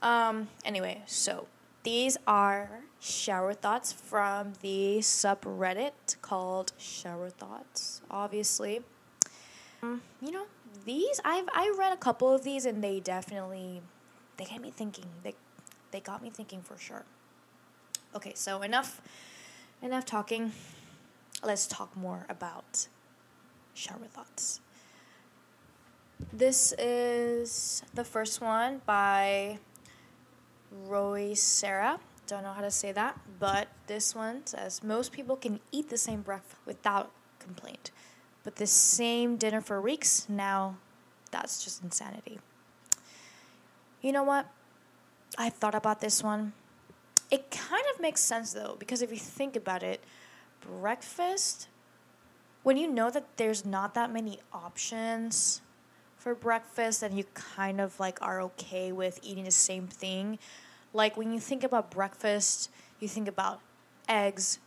Um, 0.00 0.48
anyway, 0.64 1.02
so 1.06 1.46
these 1.84 2.16
are 2.26 2.82
shower 3.00 3.54
thoughts 3.54 3.92
from 3.92 4.52
the 4.60 4.98
subreddit 4.98 6.20
called 6.20 6.72
Shower 6.78 7.30
Thoughts, 7.30 8.02
obviously. 8.10 8.82
Um, 9.82 10.02
you 10.20 10.30
know, 10.30 10.46
these 10.84 11.20
I've 11.24 11.48
I 11.52 11.72
read 11.78 11.92
a 11.92 11.96
couple 11.96 12.32
of 12.34 12.44
these 12.44 12.66
and 12.66 12.82
they 12.82 13.00
definitely 13.00 13.82
they 14.36 14.44
get 14.44 14.60
me 14.60 14.70
thinking. 14.70 15.06
They 15.22 15.34
they 15.90 16.00
got 16.00 16.22
me 16.22 16.30
thinking 16.30 16.62
for 16.62 16.76
sure. 16.78 17.04
Okay, 18.14 18.32
so 18.34 18.62
enough 18.62 19.00
enough 19.82 20.04
talking. 20.04 20.52
Let's 21.44 21.66
talk 21.66 21.96
more 21.96 22.26
about 22.28 22.88
shower 23.74 24.06
thoughts. 24.08 24.60
This 26.32 26.72
is 26.78 27.82
the 27.94 28.04
first 28.04 28.40
one 28.40 28.80
by 28.86 29.58
Roy 30.70 31.34
Sarah. 31.34 31.98
Don't 32.26 32.44
know 32.44 32.52
how 32.52 32.60
to 32.60 32.70
say 32.70 32.92
that, 32.92 33.18
but 33.40 33.68
this 33.88 34.14
one 34.14 34.46
says 34.46 34.82
most 34.82 35.12
people 35.12 35.36
can 35.36 35.60
eat 35.72 35.88
the 35.88 35.98
same 35.98 36.22
breakfast 36.22 36.56
without 36.64 37.10
complaint. 37.38 37.90
But 38.44 38.56
the 38.56 38.66
same 38.66 39.36
dinner 39.36 39.60
for 39.60 39.80
weeks, 39.80 40.26
now 40.28 40.76
that's 41.30 41.62
just 41.62 41.82
insanity. 41.82 42.40
You 44.00 44.12
know 44.12 44.24
what? 44.24 44.46
I 45.38 45.48
thought 45.48 45.74
about 45.74 46.00
this 46.00 46.22
one. 46.22 46.52
It 47.30 47.50
kind 47.50 47.84
of 47.94 48.00
makes 48.00 48.20
sense 48.20 48.52
though, 48.52 48.76
because 48.78 49.00
if 49.00 49.10
you 49.10 49.16
think 49.16 49.56
about 49.56 49.82
it, 49.82 50.02
breakfast, 50.60 51.68
when 52.62 52.76
you 52.76 52.86
know 52.88 53.10
that 53.10 53.36
there's 53.36 53.64
not 53.64 53.94
that 53.94 54.12
many 54.12 54.38
options 54.52 55.60
for 56.16 56.34
breakfast 56.34 57.02
and 57.02 57.16
you 57.16 57.24
kind 57.34 57.80
of 57.80 57.98
like 57.98 58.20
are 58.22 58.40
okay 58.42 58.92
with 58.92 59.18
eating 59.22 59.44
the 59.44 59.50
same 59.50 59.86
thing, 59.86 60.38
like 60.92 61.16
when 61.16 61.32
you 61.32 61.40
think 61.40 61.64
about 61.64 61.90
breakfast, 61.90 62.70
you 63.00 63.08
think 63.08 63.28
about 63.28 63.60
eggs, 64.08 64.58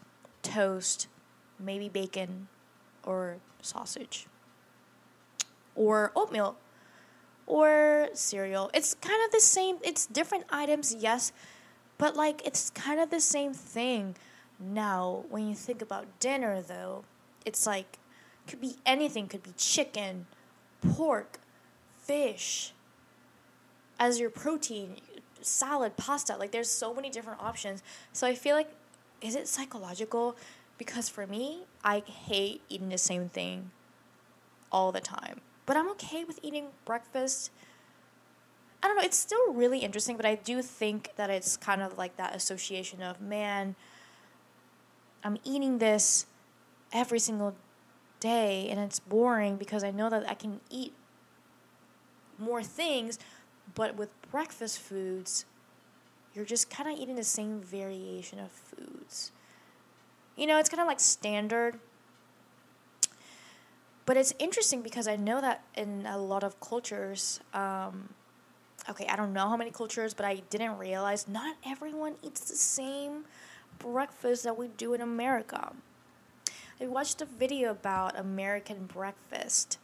toast, 0.42 1.08
maybe 1.60 1.88
bacon 1.88 2.48
or 3.04 3.38
sausage, 3.66 4.28
or 5.76 6.12
oatmeal, 6.16 6.58
or 7.48 8.10
cereal. 8.14 8.70
It's 8.74 8.94
kind 8.96 9.24
of 9.26 9.32
the 9.32 9.42
same, 9.42 9.78
it's 9.84 10.06
different 10.06 10.46
items, 10.50 10.96
yes, 10.98 11.32
but 11.98 12.16
like 12.16 12.46
it's 12.46 12.70
kind 12.70 13.00
of 13.00 13.10
the 13.10 13.20
same 13.20 13.54
thing. 13.54 14.16
Now, 14.60 15.26
when 15.30 15.48
you 15.48 15.56
think 15.56 15.82
about 15.82 16.20
dinner 16.20 16.62
though, 16.62 17.04
it's 17.46 17.68
like 17.68 18.00
could 18.48 18.62
be 18.62 18.76
anything, 18.86 19.28
could 19.28 19.44
be 19.44 19.54
chicken, 19.58 20.28
pork, 20.82 21.40
fish 21.98 22.74
as 24.00 24.20
your 24.20 24.30
protein, 24.30 24.98
salad, 25.42 25.98
pasta. 25.98 26.36
Like 26.38 26.52
there's 26.52 26.70
so 26.70 26.94
many 26.94 27.10
different 27.10 27.42
options. 27.42 27.84
So 28.14 28.28
I 28.28 28.36
feel 28.36 28.56
like 28.56 28.70
is 29.22 29.36
it 29.36 29.48
psychological? 29.48 30.36
Because 30.78 31.10
for 31.10 31.26
me, 31.26 31.64
I 31.84 32.00
hate 32.00 32.62
eating 32.70 32.90
the 32.90 32.98
same 32.98 33.30
thing 33.30 33.72
all 34.72 34.92
the 34.92 35.00
time. 35.00 35.42
But 35.66 35.78
I'm 35.78 35.90
okay 35.92 36.24
with 36.24 36.40
eating 36.44 36.68
breakfast. 36.84 37.52
I 38.84 38.88
don't 38.88 38.98
know, 38.98 39.04
it's 39.04 39.18
still 39.18 39.54
really 39.54 39.80
interesting, 39.80 40.18
but 40.18 40.26
I 40.26 40.36
do 40.36 40.62
think 40.62 41.12
that 41.16 41.30
it's 41.30 41.58
kind 41.58 41.82
of 41.82 41.98
like 41.98 42.18
that 42.18 42.36
association 42.36 43.02
of, 43.02 43.20
man, 43.20 43.76
I'm 45.24 45.38
eating 45.44 45.80
this 45.80 46.28
every 46.94 47.20
single 47.20 47.56
day 48.20 48.68
and 48.70 48.80
it's 48.80 49.00
boring 49.00 49.56
because 49.56 49.84
I 49.84 49.92
know 49.92 50.10
that 50.10 50.30
I 50.30 50.34
can 50.36 50.60
eat 50.70 50.94
more 52.38 52.62
things, 52.62 53.18
but 53.74 53.96
with 53.96 54.10
breakfast 54.32 54.80
foods, 54.80 55.46
you're 56.34 56.46
just 56.46 56.70
kind 56.70 56.92
of 56.92 57.00
eating 57.00 57.16
the 57.16 57.24
same 57.24 57.62
variation 57.62 58.40
of 58.40 58.52
foods. 58.52 59.32
You 60.36 60.48
know, 60.48 60.60
it's 60.60 60.70
kind 60.70 60.82
of 60.82 60.88
like 60.88 61.00
standard. 61.00 61.80
But 64.06 64.18
it's 64.18 64.34
interesting 64.38 64.82
because 64.82 65.08
I 65.08 65.16
know 65.16 65.42
that 65.42 65.64
in 65.76 66.06
a 66.06 66.18
lot 66.18 66.44
of 66.44 66.60
cultures, 66.60 67.40
um, 67.54 68.10
okay, 68.90 69.08
I 69.08 69.16
don't 69.16 69.34
know 69.34 69.50
how 69.50 69.58
many 69.58 69.72
cultures, 69.72 70.14
but 70.14 70.26
I 70.26 70.44
didn't 70.50 70.78
realize 70.78 71.28
not 71.28 71.56
everyone 71.66 72.16
eats 72.22 72.42
the 72.42 72.56
same 72.56 73.26
breakfast 73.80 74.44
that 74.44 74.58
we 74.58 74.68
do 74.68 74.94
in 74.94 75.02
America. 75.02 75.74
I 76.80 76.88
watched 76.88 77.22
a 77.22 77.26
video 77.26 77.72
about 77.72 78.20
American 78.20 78.86
breakfast 78.86 79.80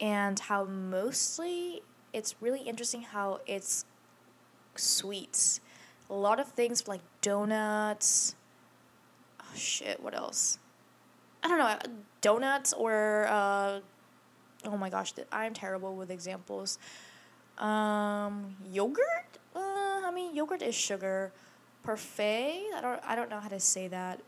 and 0.00 0.38
how 0.38 0.64
mostly 0.64 1.82
it's 2.12 2.34
really 2.40 2.60
interesting 2.60 3.02
how 3.02 3.40
it's 3.46 3.86
sweets. 4.76 5.60
A 6.10 6.14
lot 6.14 6.38
of 6.38 6.48
things 6.48 6.86
like 6.86 7.00
donuts. 7.22 8.34
Shit, 9.54 10.02
what 10.02 10.14
else? 10.14 10.58
I 11.42 11.48
don't 11.48 11.58
know, 11.58 11.78
donuts 12.20 12.72
or 12.72 13.26
uh, 13.28 13.80
oh 14.64 14.76
my 14.76 14.90
gosh, 14.90 15.12
I'm 15.30 15.54
terrible 15.54 15.96
with 15.96 16.10
examples. 16.10 16.78
Um, 17.58 18.56
yogurt? 18.70 19.38
Uh, 19.54 19.58
I 20.04 20.10
mean, 20.14 20.34
yogurt 20.34 20.62
is 20.62 20.74
sugar. 20.74 21.32
Parfait? 21.82 22.64
I 22.74 22.80
don't 22.80 23.00
I 23.04 23.16
don't 23.16 23.28
know 23.28 23.40
how 23.40 23.48
to 23.48 23.60
say 23.60 23.88
that. 23.88 24.20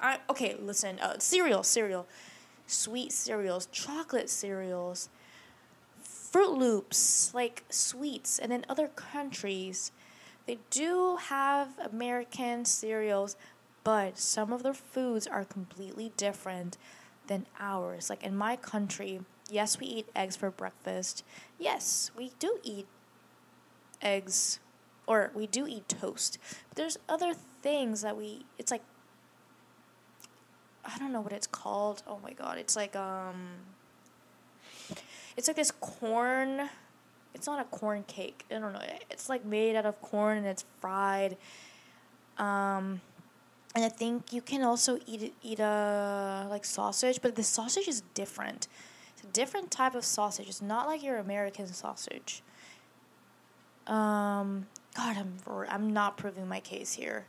I 0.00 0.18
okay, 0.30 0.56
listen. 0.60 0.98
Uh, 1.00 1.18
cereal, 1.18 1.62
cereal. 1.62 2.06
Sweet 2.66 3.12
cereals, 3.12 3.66
chocolate 3.72 4.28
cereals. 4.28 5.08
Froot 6.04 6.58
Loops, 6.58 7.32
like 7.32 7.64
sweets, 7.70 8.38
and 8.38 8.52
in 8.52 8.66
other 8.68 8.88
countries, 8.88 9.90
they 10.46 10.58
do 10.70 11.16
have 11.16 11.70
American 11.78 12.66
cereals, 12.66 13.36
but 13.88 14.18
some 14.18 14.52
of 14.52 14.62
their 14.62 14.74
foods 14.74 15.26
are 15.26 15.46
completely 15.46 16.12
different 16.18 16.76
than 17.26 17.46
ours. 17.58 18.10
Like 18.10 18.22
in 18.22 18.36
my 18.36 18.54
country, 18.54 19.20
yes, 19.48 19.80
we 19.80 19.86
eat 19.86 20.06
eggs 20.14 20.36
for 20.36 20.50
breakfast. 20.50 21.24
Yes, 21.58 22.10
we 22.14 22.32
do 22.38 22.58
eat 22.62 22.86
eggs, 24.02 24.60
or 25.06 25.30
we 25.34 25.46
do 25.46 25.66
eat 25.66 25.88
toast. 25.88 26.36
But 26.68 26.76
there's 26.76 26.98
other 27.08 27.32
things 27.62 28.02
that 28.02 28.14
we, 28.14 28.44
it's 28.58 28.70
like, 28.70 28.82
I 30.84 30.98
don't 30.98 31.10
know 31.10 31.22
what 31.22 31.32
it's 31.32 31.46
called. 31.46 32.02
Oh 32.06 32.20
my 32.22 32.34
god, 32.34 32.58
it's 32.58 32.76
like, 32.76 32.94
um, 32.94 33.52
it's 35.34 35.48
like 35.48 35.56
this 35.56 35.70
corn. 35.70 36.68
It's 37.32 37.46
not 37.46 37.58
a 37.58 37.64
corn 37.64 38.04
cake. 38.06 38.44
I 38.50 38.58
don't 38.58 38.74
know. 38.74 38.82
It's 39.08 39.30
like 39.30 39.46
made 39.46 39.76
out 39.76 39.86
of 39.86 39.98
corn 40.02 40.36
and 40.36 40.46
it's 40.46 40.66
fried. 40.78 41.38
Um, 42.36 43.00
and 43.74 43.84
I 43.84 43.88
think 43.88 44.32
you 44.32 44.40
can 44.40 44.62
also 44.62 44.98
eat 45.06 45.34
eat 45.42 45.60
a 45.60 46.46
like 46.50 46.64
sausage, 46.64 47.20
but 47.20 47.36
the 47.36 47.42
sausage 47.42 47.88
is 47.88 48.02
different. 48.14 48.68
It's 49.14 49.24
a 49.24 49.32
different 49.32 49.70
type 49.70 49.94
of 49.94 50.04
sausage. 50.04 50.48
It's 50.48 50.62
not 50.62 50.86
like 50.86 51.02
your 51.02 51.18
American 51.18 51.66
sausage. 51.66 52.42
Um, 53.86 54.66
God, 54.96 55.16
I'm 55.16 55.34
I'm 55.68 55.92
not 55.92 56.16
proving 56.16 56.48
my 56.48 56.60
case 56.60 56.94
here. 56.94 57.26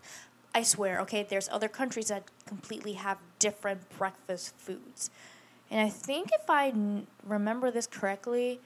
I 0.53 0.63
swear. 0.63 0.99
Okay, 1.01 1.23
there's 1.23 1.49
other 1.49 1.67
countries 1.67 2.07
that 2.07 2.23
completely 2.45 2.93
have 2.93 3.17
different 3.37 3.87
breakfast 3.97 4.55
foods. 4.57 5.11
And 5.69 5.79
I 5.79 5.89
think 5.89 6.31
if 6.33 6.49
I 6.49 6.69
n- 6.69 7.05
remember 7.23 7.69
this 7.69 7.85
correctly, 7.85 8.59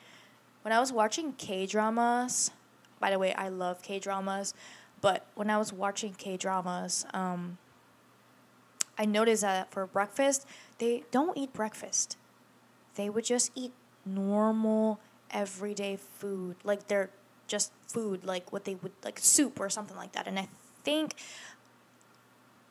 when 0.61 0.71
I 0.71 0.79
was 0.79 0.93
watching 0.93 1.33
K 1.33 1.65
dramas, 1.65 2.51
by 2.99 3.11
the 3.11 3.19
way, 3.19 3.33
I 3.33 3.49
love 3.49 3.81
K 3.81 3.99
dramas, 3.99 4.53
but 5.01 5.25
when 5.35 5.49
I 5.49 5.57
was 5.57 5.73
watching 5.73 6.13
K 6.13 6.37
dramas, 6.37 7.05
um, 7.13 7.57
I 8.97 9.05
noticed 9.05 9.41
that 9.41 9.71
for 9.71 9.85
breakfast, 9.85 10.47
they 10.77 11.03
don't 11.11 11.37
eat 11.37 11.53
breakfast. 11.53 12.17
They 12.95 13.09
would 13.09 13.25
just 13.25 13.51
eat 13.55 13.73
normal, 14.05 14.99
everyday 15.31 15.95
food. 15.97 16.57
Like 16.63 16.87
they're 16.87 17.09
just 17.47 17.71
food, 17.87 18.23
like 18.23 18.51
what 18.51 18.65
they 18.65 18.75
would, 18.75 18.91
like 19.03 19.19
soup 19.19 19.59
or 19.59 19.69
something 19.69 19.97
like 19.97 20.11
that. 20.13 20.27
And 20.27 20.37
I 20.37 20.47
think 20.83 21.15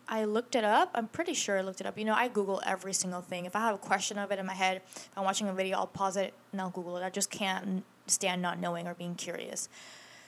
I 0.08 0.24
looked 0.24 0.54
it 0.54 0.64
up. 0.64 0.90
I'm 0.94 1.08
pretty 1.08 1.34
sure 1.34 1.58
I 1.58 1.62
looked 1.62 1.80
it 1.80 1.86
up. 1.86 1.98
You 1.98 2.04
know, 2.04 2.14
I 2.14 2.28
Google 2.28 2.60
every 2.66 2.92
single 2.92 3.22
thing. 3.22 3.46
If 3.46 3.56
I 3.56 3.60
have 3.60 3.74
a 3.74 3.78
question 3.78 4.18
of 4.18 4.30
it 4.30 4.38
in 4.38 4.46
my 4.46 4.54
head, 4.54 4.82
if 4.94 5.10
I'm 5.16 5.24
watching 5.24 5.48
a 5.48 5.52
video, 5.52 5.78
I'll 5.78 5.86
pause 5.86 6.16
it 6.16 6.34
and 6.52 6.60
I'll 6.60 6.70
Google 6.70 6.96
it. 6.98 7.02
I 7.02 7.10
just 7.10 7.30
can't 7.30 7.82
stand 8.06 8.42
not 8.42 8.58
knowing 8.58 8.86
or 8.86 8.94
being 8.94 9.14
curious. 9.14 9.68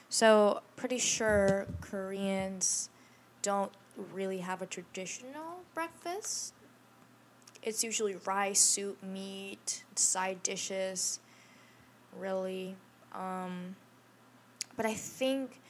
So, 0.09 0.61
pretty 0.75 0.97
sure 0.97 1.67
Koreans 1.81 2.89
don't 3.41 3.71
really 4.13 4.39
have 4.39 4.61
a 4.61 4.65
traditional 4.65 5.61
breakfast. 5.73 6.53
It's 7.63 7.83
usually 7.83 8.15
rice, 8.25 8.59
soup, 8.59 9.01
meat, 9.01 9.83
side 9.95 10.43
dishes, 10.43 11.19
really. 12.17 12.75
Um, 13.13 13.75
but 14.77 14.85
I 14.85 14.93
think 14.93 15.61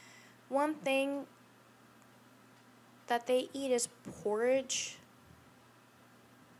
one 0.49 0.75
thing 0.75 1.25
that 3.07 3.27
they 3.27 3.49
eat 3.53 3.71
is 3.71 3.87
porridge. 4.23 4.97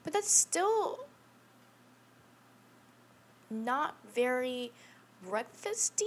But 0.03 0.13
that's 0.13 0.31
still 0.31 0.99
not 3.49 3.95
very 4.13 4.71
breakfasty 5.27 6.03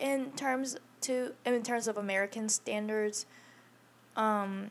in 0.00 0.32
terms 0.32 0.76
to 1.02 1.32
in 1.44 1.62
terms 1.62 1.88
of 1.88 1.96
American 1.96 2.48
standards. 2.48 3.26
Um, 4.16 4.70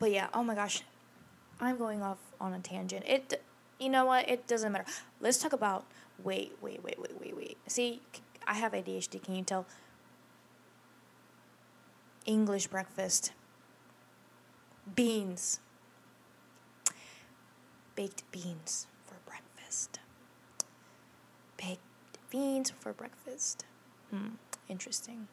but 0.00 0.10
yeah, 0.10 0.28
oh 0.34 0.42
my 0.42 0.56
gosh, 0.56 0.82
I'm 1.60 1.76
going 1.76 2.02
off 2.02 2.18
on 2.40 2.54
a 2.54 2.58
tangent. 2.58 3.04
It, 3.06 3.42
you 3.78 3.90
know 3.90 4.06
what? 4.06 4.28
It 4.28 4.48
doesn't 4.48 4.72
matter. 4.72 4.86
Let's 5.20 5.38
talk 5.38 5.52
about. 5.52 5.84
Wait, 6.24 6.56
wait, 6.60 6.82
wait, 6.82 6.98
wait, 6.98 7.20
wait, 7.20 7.36
wait. 7.36 7.58
See, 7.68 8.00
I 8.46 8.54
have 8.54 8.72
ADHD. 8.72 9.22
Can 9.22 9.36
you 9.36 9.44
tell? 9.44 9.66
English 12.26 12.66
breakfast 12.66 13.32
beans. 14.94 15.60
Baked 17.94 18.22
beans 18.32 18.86
for 19.04 19.16
breakfast. 19.26 20.00
Baked 21.56 21.80
beans 22.30 22.70
for 22.70 22.92
breakfast. 22.92 23.64
Hmm, 24.10 24.34
interesting. 24.68 25.28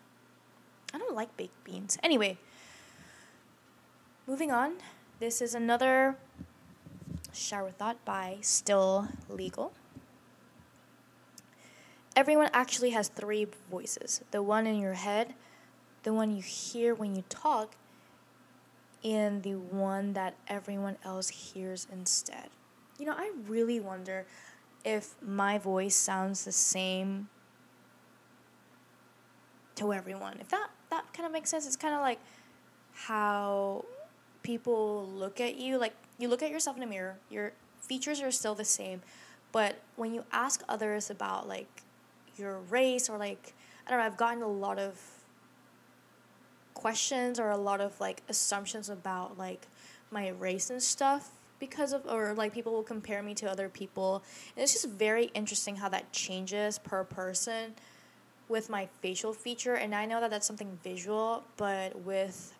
I 0.94 0.98
don't 0.98 1.16
like 1.16 1.36
baked 1.38 1.64
beans. 1.64 1.98
Anyway, 2.04 2.38
moving 4.28 4.52
on. 4.52 4.74
This 5.22 5.42
is 5.42 5.56
another 5.56 6.18
Shower 7.32 7.72
Thought 7.72 8.04
by 8.04 8.40
Still 8.42 9.08
Legal. 9.30 9.72
Everyone 12.14 12.50
actually 12.52 12.90
has 12.90 13.08
three 13.08 13.48
voices 13.72 14.22
the 14.32 14.44
one 14.44 14.68
in 14.68 14.80
your 14.80 14.96
head, 14.96 15.34
the 16.04 16.14
one 16.14 16.36
you 16.36 16.42
hear 16.42 16.94
when 16.94 17.16
you 17.16 17.24
talk, 17.30 17.76
and 19.02 19.44
the 19.44 19.56
one 19.56 20.12
that 20.12 20.36
everyone 20.50 20.98
else 21.06 21.30
hears 21.30 21.88
instead. 21.90 22.50
You 23.00 23.06
know, 23.06 23.16
I 23.16 23.32
really 23.48 23.80
wonder 23.80 24.26
if 24.84 25.16
my 25.22 25.58
voice 25.58 25.96
sounds 25.96 26.44
the 26.44 26.52
same 26.52 27.30
to 29.76 29.94
everyone. 29.94 30.40
If 30.42 30.50
that 30.50 30.68
that 30.90 31.14
kind 31.14 31.26
of 31.26 31.32
makes 31.32 31.50
sense, 31.50 31.66
it's 31.66 31.78
kind 31.78 31.94
of 31.94 32.02
like 32.02 32.20
how 32.92 33.86
people 34.48 35.06
look 35.14 35.42
at 35.42 35.58
you. 35.58 35.78
Like 35.78 35.94
you 36.18 36.30
look 36.30 36.42
at 36.42 36.50
yourself 36.50 36.78
in 36.78 36.84
a 36.84 36.88
mirror, 36.88 37.18
your 37.30 37.52
features 37.82 38.22
are 38.22 38.32
still 38.32 38.56
the 38.56 38.66
same, 38.66 39.02
but 39.52 39.76
when 39.98 40.14
you 40.14 40.24
ask 40.32 40.64
others 40.70 41.10
about 41.10 41.48
like 41.48 41.68
your 42.38 42.60
race 42.60 43.10
or 43.10 43.18
like 43.18 43.54
I 43.86 43.92
don't 43.92 44.00
know, 44.00 44.06
I've 44.06 44.18
gotten 44.18 44.42
a 44.42 44.48
lot 44.48 44.80
of 44.80 45.00
questions 46.74 47.40
or 47.40 47.50
a 47.50 47.58
lot 47.58 47.82
of 47.82 48.00
like 48.00 48.22
assumptions 48.30 48.90
about 48.90 49.38
like 49.38 49.68
my 50.12 50.30
race 50.30 50.70
and 50.70 50.82
stuff 50.82 51.32
because 51.60 51.92
of 51.92 52.06
or 52.06 52.34
like 52.34 52.54
people 52.54 52.72
will 52.72 52.84
compare 52.84 53.22
me 53.22 53.34
to 53.34 53.50
other 53.50 53.68
people 53.68 54.24
and 54.56 54.64
it's 54.64 54.74
just 54.74 54.88
very 54.88 55.26
interesting 55.34 55.76
how 55.76 55.90
that 55.90 56.12
changes 56.14 56.78
per 56.78 57.04
person 57.04 57.74
with 58.48 58.70
my 58.70 58.88
facial 59.02 59.34
feature 59.34 59.74
and 59.74 59.96
i 59.96 60.06
know 60.06 60.22
that 60.22 60.30
that's 60.30 60.46
something 60.46 60.78
visual 60.84 61.44
but 61.58 62.00
with 62.04 62.54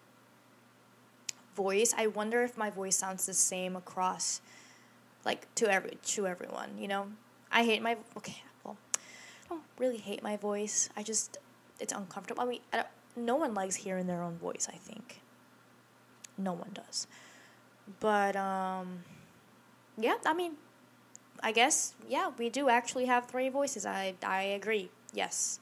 voice 1.58 1.94
i 1.98 2.06
wonder 2.06 2.44
if 2.44 2.58
my 2.58 2.70
voice 2.70 2.96
sounds 2.96 3.26
the 3.26 3.34
same 3.34 3.76
across 3.76 4.42
like 5.26 5.54
to 5.56 5.68
every 5.70 5.98
to 6.04 6.26
everyone 6.26 6.70
you 6.78 6.88
know? 6.88 7.08
I 7.52 7.64
hate 7.64 7.82
my 7.82 7.98
okay 8.18 8.42
well 8.64 8.78
i 9.46 9.50
don't 9.50 9.64
really 9.80 9.98
hate 9.98 10.22
my 10.22 10.38
voice. 10.38 10.90
I 10.98 11.04
just 11.04 11.38
it's 11.80 11.94
uncomfortable. 11.94 12.44
I 12.44 12.46
mean 12.46 12.62
I 12.74 12.86
no 13.16 13.36
one 13.36 13.54
likes 13.54 13.76
hearing 13.76 14.08
their 14.08 14.22
own 14.22 14.38
voice 14.38 14.68
i 14.72 14.78
think. 14.78 15.22
No 16.38 16.54
one 16.54 16.72
does. 16.74 17.08
But 18.00 18.36
um 18.36 19.04
yeah 19.98 20.18
i 20.26 20.34
mean 20.34 20.54
i 21.42 21.52
guess 21.52 21.96
yeah 22.08 22.32
we 22.38 22.50
do 22.50 22.70
actually 22.70 23.06
have 23.06 23.26
three 23.26 23.50
voices. 23.50 23.86
I 23.86 24.16
i 24.24 24.44
agree. 24.60 24.90
Yes. 25.14 25.60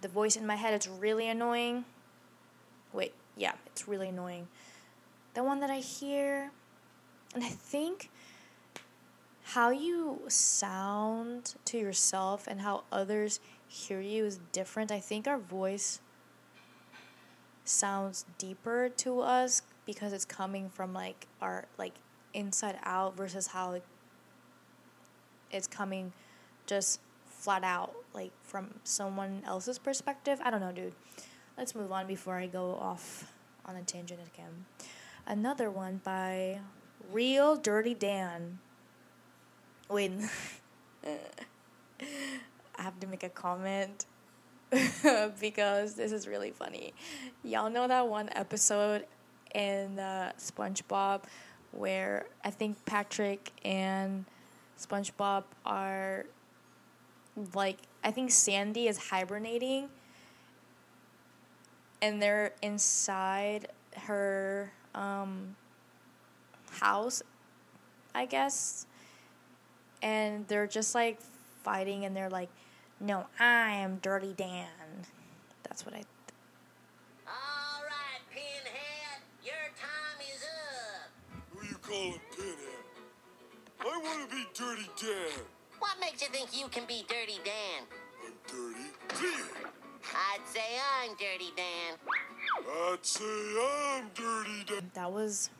The 0.00 0.08
voice 0.08 0.36
in 0.36 0.46
my 0.46 0.56
head 0.56 0.74
it's 0.74 0.88
really 0.88 1.28
annoying. 1.28 1.84
Wait 2.92 3.14
yeah 3.36 3.54
it's 3.66 3.86
really 3.86 4.08
annoying 4.08 4.48
the 5.38 5.44
one 5.44 5.60
that 5.60 5.70
i 5.70 5.78
hear 5.78 6.50
and 7.32 7.44
i 7.44 7.48
think 7.48 8.10
how 9.54 9.70
you 9.70 10.20
sound 10.26 11.54
to 11.64 11.78
yourself 11.78 12.48
and 12.48 12.60
how 12.60 12.82
others 12.90 13.38
hear 13.68 14.00
you 14.00 14.24
is 14.24 14.40
different 14.50 14.90
i 14.90 14.98
think 14.98 15.28
our 15.28 15.38
voice 15.38 16.00
sounds 17.64 18.24
deeper 18.36 18.88
to 18.88 19.20
us 19.20 19.62
because 19.86 20.12
it's 20.12 20.24
coming 20.24 20.68
from 20.68 20.92
like 20.92 21.28
our 21.40 21.66
like 21.78 21.94
inside 22.34 22.76
out 22.82 23.16
versus 23.16 23.46
how 23.46 23.80
it's 25.52 25.68
coming 25.68 26.12
just 26.66 26.98
flat 27.28 27.62
out 27.62 27.94
like 28.12 28.32
from 28.42 28.74
someone 28.82 29.42
else's 29.46 29.78
perspective. 29.78 30.40
I 30.42 30.50
don't 30.50 30.60
know, 30.60 30.72
dude. 30.72 30.94
Let's 31.56 31.74
move 31.74 31.92
on 31.92 32.06
before 32.06 32.34
I 32.34 32.46
go 32.46 32.74
off 32.74 33.32
on 33.64 33.76
a 33.76 33.82
tangent 33.82 34.20
again. 34.34 34.66
Another 35.28 35.70
one 35.70 36.00
by 36.02 36.58
Real 37.12 37.54
Dirty 37.54 37.92
Dan. 37.92 38.60
Wait. 39.90 40.10
I 41.06 42.82
have 42.82 42.98
to 43.00 43.06
make 43.06 43.22
a 43.22 43.28
comment 43.28 44.06
because 45.38 45.96
this 45.96 46.12
is 46.12 46.26
really 46.26 46.50
funny. 46.50 46.94
Y'all 47.44 47.68
know 47.68 47.86
that 47.86 48.08
one 48.08 48.30
episode 48.32 49.04
in 49.54 49.98
uh, 49.98 50.32
SpongeBob 50.38 51.24
where 51.72 52.24
I 52.42 52.48
think 52.48 52.82
Patrick 52.86 53.52
and 53.62 54.24
SpongeBob 54.80 55.44
are 55.66 56.24
like 57.52 57.76
I 58.02 58.12
think 58.12 58.30
Sandy 58.30 58.88
is 58.88 58.96
hibernating 58.96 59.90
and 62.00 62.22
they're 62.22 62.54
inside 62.62 63.68
her 63.94 64.72
um, 64.94 65.56
house, 66.70 67.22
I 68.14 68.26
guess. 68.26 68.86
And 70.02 70.46
they're 70.48 70.66
just 70.66 70.94
like 70.94 71.18
fighting 71.62 72.04
and 72.04 72.16
they're 72.16 72.30
like, 72.30 72.48
no, 73.00 73.26
I 73.38 73.72
am 73.76 73.98
Dirty 74.02 74.34
Dan. 74.36 74.66
That's 75.64 75.84
what 75.84 75.94
I. 75.94 75.98
Th- 75.98 76.06
All 77.26 77.82
right, 77.84 78.22
Pinhead, 78.30 79.22
your 79.44 79.54
time 79.76 80.20
is 80.20 80.42
up. 80.42 81.10
Who 81.50 81.66
you 81.66 81.76
calling 81.82 82.20
Pinhead? 82.36 82.84
I 83.80 84.00
want 84.02 84.28
to 84.30 84.36
be 84.36 84.44
Dirty 84.54 84.88
Dan. 85.00 85.44
What 85.78 85.96
makes 86.00 86.22
you 86.22 86.28
think 86.28 86.58
you 86.58 86.68
can 86.68 86.84
be 86.86 87.04
Dirty 87.08 87.38
Dan? 87.44 87.86
I'm 88.26 88.32
Dirty 88.46 88.90
Dan. 89.08 89.70
I'd 90.14 90.40
say 90.46 90.78
I'm 91.02 91.10
Dirty 91.10 91.52
Dan. 91.56 91.94
I'd 92.66 93.06
say 93.06 93.24
I'm 93.24 94.10
Dirty 94.14 94.64
Dan. 94.66 94.90
That 94.94 95.12
was 95.12 95.50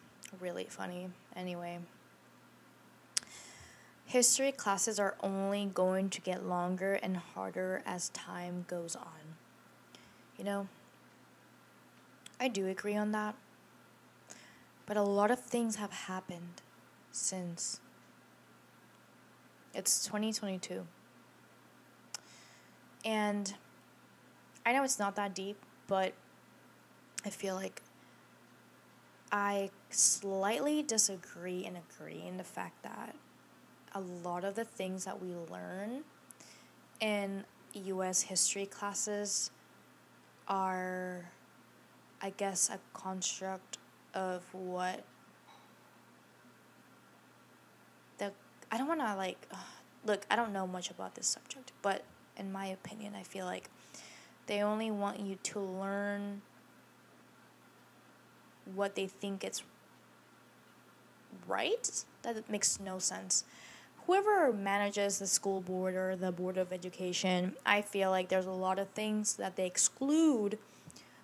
really 0.40 0.64
funny. 0.64 1.10
Anyway, 1.36 1.78
history 4.04 4.50
classes 4.50 4.98
are 4.98 5.14
only 5.22 5.66
going 5.66 6.10
to 6.10 6.20
get 6.20 6.44
longer 6.44 6.94
and 6.94 7.16
harder 7.16 7.82
as 7.86 8.08
time 8.10 8.64
goes 8.68 8.96
on. 8.96 9.36
You 10.36 10.44
know, 10.44 10.68
I 12.40 12.48
do 12.48 12.66
agree 12.66 12.96
on 12.96 13.12
that. 13.12 13.34
But 14.86 14.96
a 14.96 15.02
lot 15.02 15.30
of 15.30 15.38
things 15.38 15.76
have 15.76 15.92
happened 15.92 16.62
since 17.12 17.80
it's 19.74 20.04
2022. 20.04 20.86
And 23.04 23.54
I 24.66 24.72
know 24.72 24.82
it's 24.82 24.98
not 24.98 25.14
that 25.16 25.34
deep, 25.34 25.58
but 25.86 26.14
I 27.24 27.30
feel 27.30 27.54
like 27.54 27.82
I 29.30 29.70
slightly 29.90 30.82
disagree 30.82 31.64
and 31.64 31.76
agree 31.76 32.24
in 32.26 32.36
the 32.36 32.44
fact 32.44 32.82
that 32.82 33.14
a 33.94 34.00
lot 34.00 34.44
of 34.44 34.54
the 34.54 34.64
things 34.64 35.04
that 35.04 35.20
we 35.20 35.34
learn 35.50 36.04
in 37.00 37.44
US 37.74 38.22
history 38.22 38.66
classes 38.66 39.50
are, 40.46 41.30
I 42.22 42.30
guess, 42.30 42.70
a 42.70 42.78
construct 42.98 43.78
of 44.14 44.42
what 44.52 45.04
the. 48.18 48.32
I 48.70 48.78
don't 48.78 48.88
want 48.88 49.00
to, 49.00 49.14
like, 49.14 49.38
look, 50.04 50.26
I 50.30 50.36
don't 50.36 50.52
know 50.52 50.66
much 50.66 50.90
about 50.90 51.14
this 51.14 51.26
subject, 51.26 51.72
but 51.82 52.04
in 52.36 52.52
my 52.52 52.66
opinion, 52.66 53.14
I 53.14 53.22
feel 53.22 53.46
like 53.46 53.68
they 54.46 54.62
only 54.62 54.90
want 54.90 55.20
you 55.20 55.36
to 55.42 55.60
learn 55.60 56.42
what 58.74 58.94
they 58.94 59.06
think 59.06 59.44
it's 59.44 59.62
right. 61.46 62.04
That 62.22 62.48
makes 62.50 62.80
no 62.80 62.98
sense. 62.98 63.44
Whoever 64.06 64.52
manages 64.52 65.18
the 65.18 65.26
school 65.26 65.60
board 65.60 65.94
or 65.94 66.16
the 66.16 66.32
board 66.32 66.56
of 66.56 66.72
education, 66.72 67.54
I 67.66 67.82
feel 67.82 68.10
like 68.10 68.28
there's 68.28 68.46
a 68.46 68.50
lot 68.50 68.78
of 68.78 68.88
things 68.90 69.36
that 69.36 69.56
they 69.56 69.66
exclude 69.66 70.58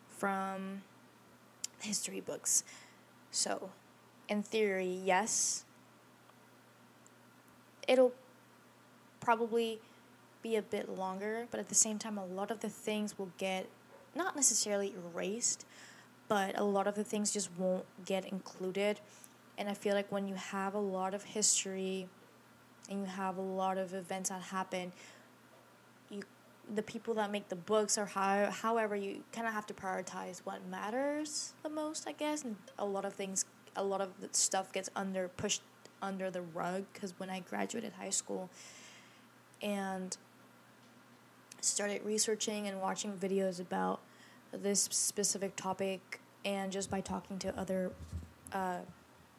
from 0.08 0.82
history 1.80 2.20
books. 2.20 2.62
So, 3.30 3.70
in 4.28 4.42
theory, 4.42 5.00
yes, 5.02 5.64
it'll 7.88 8.12
probably 9.20 9.80
be 10.42 10.56
a 10.56 10.62
bit 10.62 10.88
longer, 10.88 11.46
but 11.50 11.58
at 11.58 11.68
the 11.68 11.74
same 11.74 11.98
time, 11.98 12.18
a 12.18 12.24
lot 12.24 12.50
of 12.50 12.60
the 12.60 12.68
things 12.68 13.18
will 13.18 13.32
get 13.38 13.66
not 14.14 14.36
necessarily 14.36 14.94
erased, 14.94 15.64
but 16.28 16.58
a 16.58 16.64
lot 16.64 16.86
of 16.86 16.94
the 16.94 17.04
things 17.04 17.32
just 17.32 17.50
won't 17.58 17.84
get 18.04 18.24
included. 18.26 19.00
And 19.58 19.68
I 19.68 19.74
feel 19.74 19.94
like 19.94 20.10
when 20.10 20.26
you 20.26 20.34
have 20.34 20.74
a 20.74 20.80
lot 20.80 21.14
of 21.14 21.22
history 21.22 22.08
and 22.90 23.00
you 23.00 23.06
have 23.06 23.36
a 23.36 23.42
lot 23.42 23.78
of 23.78 23.94
events 23.94 24.30
that 24.30 24.42
happen, 24.42 24.92
you 26.10 26.22
the 26.74 26.82
people 26.82 27.12
that 27.14 27.30
make 27.30 27.48
the 27.50 27.56
books 27.56 27.98
or 27.98 28.06
how 28.06 28.50
however 28.50 28.96
you 28.96 29.22
kind 29.32 29.46
of 29.46 29.52
have 29.52 29.66
to 29.66 29.74
prioritize 29.74 30.40
what 30.44 30.66
matters 30.66 31.52
the 31.62 31.68
most, 31.68 32.08
I 32.08 32.12
guess. 32.12 32.42
And 32.42 32.56
a 32.78 32.84
lot 32.84 33.04
of 33.04 33.12
things, 33.12 33.44
a 33.76 33.84
lot 33.84 34.00
of 34.00 34.10
stuff 34.32 34.72
gets 34.72 34.88
under 34.96 35.28
pushed 35.28 35.62
under 36.02 36.30
the 36.30 36.42
rug 36.42 36.84
because 36.92 37.14
when 37.18 37.30
I 37.30 37.40
graduated 37.40 37.92
high 37.94 38.10
school 38.10 38.50
and 39.62 40.16
started 41.60 42.04
researching 42.04 42.66
and 42.68 42.80
watching 42.80 43.12
videos 43.12 43.60
about 43.60 44.00
this 44.62 44.88
specific 44.90 45.56
topic 45.56 46.20
and 46.44 46.70
just 46.70 46.90
by 46.90 47.00
talking 47.00 47.38
to 47.38 47.58
other 47.58 47.92
uh, 48.52 48.78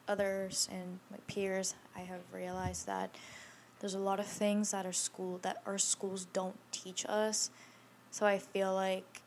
others 0.08 0.68
and 0.72 0.98
my 1.10 1.16
peers 1.26 1.74
I 1.96 2.00
have 2.00 2.20
realized 2.32 2.86
that 2.86 3.14
there's 3.80 3.94
a 3.94 3.98
lot 3.98 4.20
of 4.20 4.26
things 4.26 4.70
that 4.70 4.86
our 4.86 4.92
school 4.92 5.38
that 5.42 5.62
our 5.66 5.78
schools 5.78 6.26
don't 6.32 6.56
teach 6.72 7.04
us. 7.08 7.50
So 8.10 8.26
I 8.26 8.38
feel 8.38 8.74
like 8.74 9.22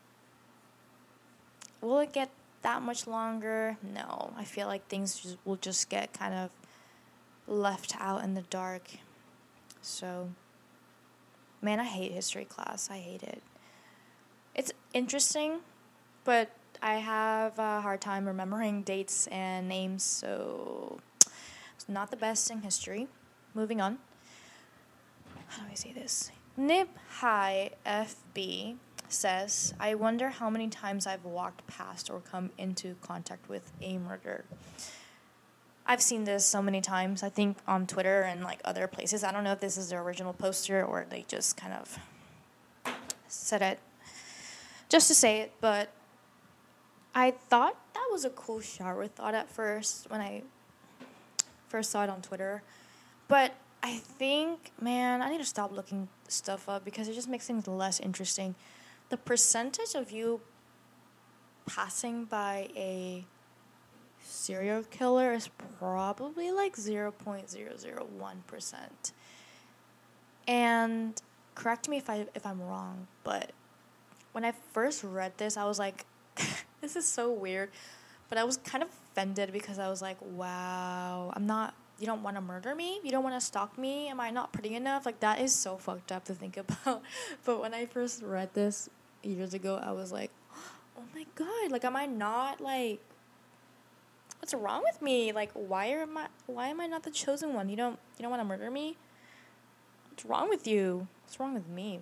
will 1.80 1.98
it 2.00 2.12
get 2.12 2.30
that 2.62 2.82
much 2.82 3.06
longer? 3.06 3.76
No. 3.82 4.32
I 4.36 4.44
feel 4.44 4.66
like 4.66 4.86
things 4.88 5.20
just, 5.20 5.38
will 5.44 5.56
just 5.56 5.88
get 5.88 6.12
kind 6.12 6.34
of 6.34 6.50
left 7.46 7.94
out 7.98 8.22
in 8.22 8.34
the 8.34 8.42
dark. 8.42 8.90
So 9.82 10.30
man, 11.62 11.80
I 11.80 11.84
hate 11.84 12.12
history 12.12 12.44
class. 12.44 12.88
I 12.90 12.98
hate 12.98 13.22
it. 13.22 13.42
It's 14.54 14.72
interesting, 14.92 15.60
but 16.24 16.50
I 16.82 16.94
have 16.94 17.58
a 17.58 17.80
hard 17.80 18.00
time 18.00 18.26
remembering 18.26 18.82
dates 18.82 19.26
and 19.28 19.68
names, 19.68 20.02
so 20.02 21.00
it's 21.74 21.88
not 21.88 22.10
the 22.10 22.16
best 22.16 22.50
in 22.50 22.62
history. 22.62 23.08
Moving 23.54 23.80
on. 23.80 23.98
How 25.48 25.64
do 25.64 25.68
I 25.70 25.74
say 25.74 25.92
this? 25.92 26.30
Nip 26.56 26.88
High 27.08 27.70
FB 27.84 28.76
says, 29.08 29.74
I 29.80 29.94
wonder 29.94 30.28
how 30.28 30.48
many 30.48 30.68
times 30.68 31.06
I've 31.06 31.24
walked 31.24 31.66
past 31.66 32.10
or 32.10 32.20
come 32.20 32.50
into 32.56 32.94
contact 33.02 33.48
with 33.48 33.72
a 33.82 33.98
murder. 33.98 34.44
I've 35.86 36.00
seen 36.00 36.24
this 36.24 36.46
so 36.46 36.62
many 36.62 36.80
times, 36.80 37.22
I 37.22 37.28
think 37.30 37.56
on 37.66 37.86
Twitter 37.86 38.22
and 38.22 38.44
like 38.44 38.60
other 38.64 38.86
places. 38.86 39.24
I 39.24 39.32
don't 39.32 39.42
know 39.42 39.52
if 39.52 39.60
this 39.60 39.76
is 39.76 39.90
the 39.90 39.96
original 39.96 40.32
poster 40.32 40.84
or 40.84 41.04
they 41.08 41.24
just 41.26 41.56
kind 41.56 41.72
of 41.72 41.98
said 43.26 43.62
it 43.62 43.80
just 44.88 45.08
to 45.08 45.14
say 45.14 45.40
it, 45.40 45.52
but 45.60 45.90
I 47.14 47.32
thought 47.32 47.76
that 47.94 48.08
was 48.10 48.24
a 48.24 48.30
cool 48.30 48.60
shower 48.60 49.06
thought 49.06 49.34
at 49.34 49.48
first 49.48 50.10
when 50.10 50.20
I 50.20 50.42
first 51.68 51.90
saw 51.90 52.04
it 52.04 52.10
on 52.10 52.22
Twitter. 52.22 52.62
But 53.28 53.54
I 53.82 53.96
think, 53.96 54.72
man, 54.80 55.20
I 55.22 55.30
need 55.30 55.38
to 55.38 55.44
stop 55.44 55.72
looking 55.72 56.08
stuff 56.28 56.68
up 56.68 56.84
because 56.84 57.08
it 57.08 57.14
just 57.14 57.28
makes 57.28 57.46
things 57.46 57.66
less 57.66 57.98
interesting. 58.00 58.54
The 59.08 59.16
percentage 59.16 59.94
of 59.94 60.10
you 60.10 60.42
passing 61.66 62.24
by 62.24 62.68
a 62.76 63.24
serial 64.22 64.82
killer 64.84 65.32
is 65.32 65.48
probably 65.78 66.52
like 66.52 66.76
0.001%. 66.76 69.12
And 70.46 71.20
correct 71.54 71.88
me 71.88 71.96
if 71.98 72.10
I 72.10 72.26
if 72.34 72.44
I'm 72.46 72.60
wrong, 72.60 73.06
but 73.24 73.52
when 74.32 74.44
I 74.44 74.52
first 74.72 75.04
read 75.04 75.38
this, 75.38 75.56
I 75.56 75.64
was 75.64 75.78
like 75.78 76.04
this 76.80 76.96
is 76.96 77.06
so 77.06 77.32
weird. 77.32 77.70
But 78.28 78.38
I 78.38 78.44
was 78.44 78.58
kind 78.58 78.82
of 78.82 78.90
offended 79.12 79.52
because 79.52 79.78
I 79.78 79.88
was 79.88 80.00
like, 80.00 80.18
wow, 80.20 81.32
I'm 81.34 81.46
not 81.46 81.74
you 82.00 82.06
don't 82.06 82.22
want 82.22 82.36
to 82.36 82.40
murder 82.40 82.74
me? 82.74 82.98
You 83.04 83.10
don't 83.10 83.22
want 83.22 83.36
to 83.36 83.44
stalk 83.44 83.76
me? 83.76 84.08
Am 84.08 84.20
I 84.20 84.30
not 84.30 84.52
pretty 84.52 84.74
enough? 84.74 85.04
Like 85.04 85.20
that 85.20 85.38
is 85.38 85.54
so 85.54 85.76
fucked 85.76 86.10
up 86.10 86.24
to 86.24 86.34
think 86.34 86.56
about. 86.84 87.02
but 87.44 87.60
when 87.60 87.74
I 87.74 87.86
first 87.86 88.22
read 88.22 88.54
this 88.54 88.88
years 89.22 89.52
ago, 89.52 89.78
I 89.82 89.92
was 89.92 90.10
like, 90.10 90.30
oh 90.98 91.02
my 91.14 91.26
god, 91.34 91.70
like 91.70 91.84
am 91.84 91.96
I 91.96 92.06
not 92.06 92.60
like 92.60 93.00
what's 94.38 94.54
wrong 94.54 94.82
with 94.82 95.02
me? 95.02 95.32
Like 95.32 95.50
why 95.52 95.86
am 95.86 96.16
I 96.16 96.28
why 96.46 96.68
am 96.68 96.80
I 96.80 96.86
not 96.86 97.02
the 97.02 97.10
chosen 97.10 97.52
one? 97.52 97.68
You 97.68 97.76
don't 97.76 97.98
you 98.18 98.22
don't 98.22 98.30
want 98.30 98.40
to 98.40 98.48
murder 98.48 98.70
me? 98.70 98.96
What's 100.10 100.24
wrong 100.24 100.48
with 100.48 100.66
you? 100.66 101.06
What's 101.24 101.38
wrong 101.38 101.54
with 101.54 101.68
me? 101.68 102.00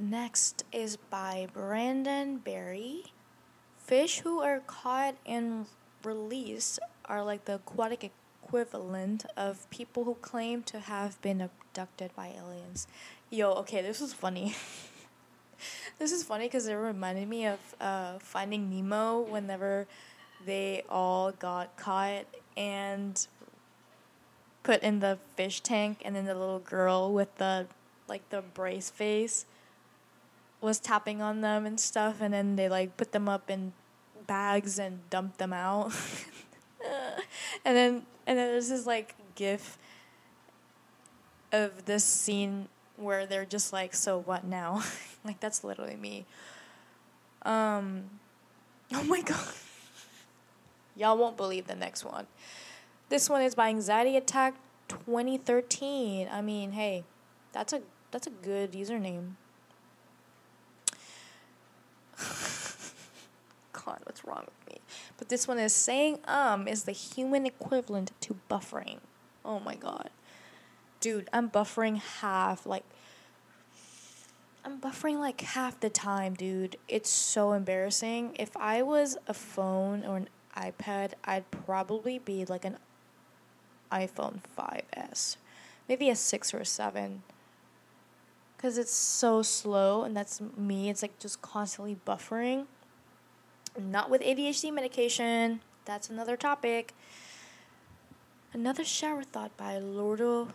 Next 0.00 0.64
is 0.72 0.96
by 0.96 1.46
Brandon 1.52 2.38
Berry. 2.38 3.12
Fish 3.76 4.20
who 4.20 4.40
are 4.40 4.60
caught 4.60 5.14
and 5.26 5.66
released 6.02 6.78
are 7.04 7.22
like 7.22 7.44
the 7.44 7.56
aquatic 7.56 8.10
equivalent 8.42 9.26
of 9.36 9.68
people 9.68 10.04
who 10.04 10.14
claim 10.14 10.62
to 10.62 10.80
have 10.80 11.20
been 11.20 11.42
abducted 11.42 12.16
by 12.16 12.28
aliens. 12.28 12.86
Yo, 13.28 13.52
okay, 13.52 13.82
this 13.82 14.00
was 14.00 14.14
funny. 14.14 14.54
this 15.98 16.12
is 16.12 16.24
funny 16.24 16.46
because 16.46 16.66
it 16.66 16.72
reminded 16.76 17.28
me 17.28 17.44
of 17.44 17.58
uh, 17.78 18.18
Finding 18.20 18.70
Nemo 18.70 19.20
whenever 19.20 19.86
they 20.46 20.82
all 20.88 21.30
got 21.32 21.76
caught 21.76 22.24
and 22.56 23.26
put 24.62 24.82
in 24.82 25.00
the 25.00 25.18
fish 25.36 25.60
tank, 25.60 26.00
and 26.06 26.16
then 26.16 26.24
the 26.24 26.34
little 26.34 26.58
girl 26.58 27.12
with 27.12 27.36
the 27.36 27.66
like 28.08 28.26
the 28.30 28.40
brace 28.40 28.88
face 28.88 29.44
was 30.60 30.78
tapping 30.78 31.22
on 31.22 31.40
them 31.40 31.66
and 31.66 31.78
stuff, 31.78 32.20
and 32.20 32.34
then 32.34 32.56
they 32.56 32.68
like 32.68 32.96
put 32.96 33.12
them 33.12 33.28
up 33.28 33.50
in 33.50 33.72
bags 34.26 34.78
and 34.78 35.08
dumped 35.10 35.38
them 35.38 35.52
out. 35.52 35.92
and 37.64 37.76
then 37.76 38.06
and 38.26 38.38
then 38.38 38.48
there's 38.52 38.68
this 38.68 38.86
like 38.86 39.14
gif 39.34 39.78
of 41.52 41.84
this 41.86 42.04
scene 42.04 42.68
where 42.96 43.26
they're 43.26 43.46
just 43.46 43.72
like, 43.72 43.94
so 43.94 44.20
what 44.20 44.44
now? 44.44 44.82
like 45.24 45.40
that's 45.40 45.64
literally 45.64 45.96
me. 45.96 46.26
Um 47.42 48.04
oh 48.92 49.04
my 49.04 49.22
god. 49.22 49.54
Y'all 50.96 51.16
won't 51.16 51.36
believe 51.36 51.66
the 51.66 51.74
next 51.74 52.04
one. 52.04 52.26
This 53.08 53.28
one 53.30 53.42
is 53.42 53.54
by 53.54 53.68
Anxiety 53.68 54.16
Attack 54.16 54.54
2013. 54.88 56.28
I 56.30 56.42
mean, 56.42 56.72
hey, 56.72 57.04
that's 57.52 57.72
a 57.72 57.82
that's 58.10 58.26
a 58.26 58.30
good 58.30 58.72
username. 58.72 59.34
God, 63.72 64.00
what's 64.04 64.24
wrong 64.24 64.44
with 64.46 64.74
me? 64.74 64.80
But 65.16 65.28
this 65.28 65.48
one 65.48 65.58
is 65.58 65.74
saying 65.74 66.18
um 66.26 66.68
is 66.68 66.84
the 66.84 66.92
human 66.92 67.46
equivalent 67.46 68.12
to 68.20 68.36
buffering. 68.50 68.98
Oh 69.44 69.60
my 69.60 69.74
god. 69.74 70.10
Dude, 71.00 71.28
I'm 71.32 71.50
buffering 71.50 71.98
half 71.98 72.66
like 72.66 72.84
I'm 74.64 74.78
buffering 74.78 75.18
like 75.18 75.40
half 75.40 75.80
the 75.80 75.88
time, 75.88 76.34
dude. 76.34 76.76
It's 76.86 77.08
so 77.08 77.52
embarrassing. 77.52 78.36
If 78.38 78.54
I 78.56 78.82
was 78.82 79.16
a 79.26 79.32
phone 79.32 80.04
or 80.04 80.18
an 80.18 80.28
iPad, 80.54 81.12
I'd 81.24 81.50
probably 81.50 82.18
be 82.18 82.44
like 82.44 82.66
an 82.66 82.76
iPhone 83.90 84.40
5S. 84.58 85.36
Maybe 85.88 86.10
a 86.10 86.16
6 86.16 86.54
or 86.54 86.58
a 86.58 86.66
7 86.66 87.22
because 88.60 88.76
it's 88.76 88.92
so 88.92 89.40
slow 89.40 90.02
and 90.02 90.14
that's 90.14 90.38
me 90.54 90.90
it's 90.90 91.00
like 91.00 91.18
just 91.18 91.40
constantly 91.40 91.96
buffering. 92.06 92.66
Not 93.80 94.10
with 94.10 94.20
adhd 94.20 94.70
medication 94.74 95.60
that's 95.86 96.10
another 96.10 96.36
topic. 96.36 96.92
Another 98.52 98.84
shower 98.84 99.22
thought 99.22 99.56
by 99.56 99.78
lord 99.78 100.20
of, 100.20 100.52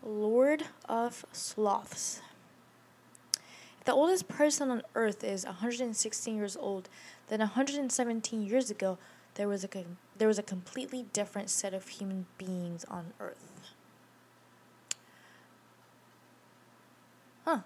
lord 0.00 0.62
of 0.88 1.26
sloths. 1.32 2.20
If 3.80 3.84
the 3.84 3.94
oldest 3.94 4.28
person 4.28 4.70
on 4.70 4.82
earth 4.94 5.24
is 5.24 5.44
116 5.44 6.36
years 6.36 6.56
old. 6.56 6.88
Then 7.26 7.40
117 7.40 8.46
years 8.46 8.70
ago 8.70 8.96
there 9.34 9.48
was 9.48 9.64
a 9.64 9.68
there 10.16 10.28
was 10.28 10.38
a 10.38 10.44
completely 10.44 11.06
different 11.12 11.50
set 11.50 11.74
of 11.74 11.88
human 11.88 12.26
beings 12.38 12.84
on 12.88 13.06
earth 13.18 13.50
Huh. 17.44 17.58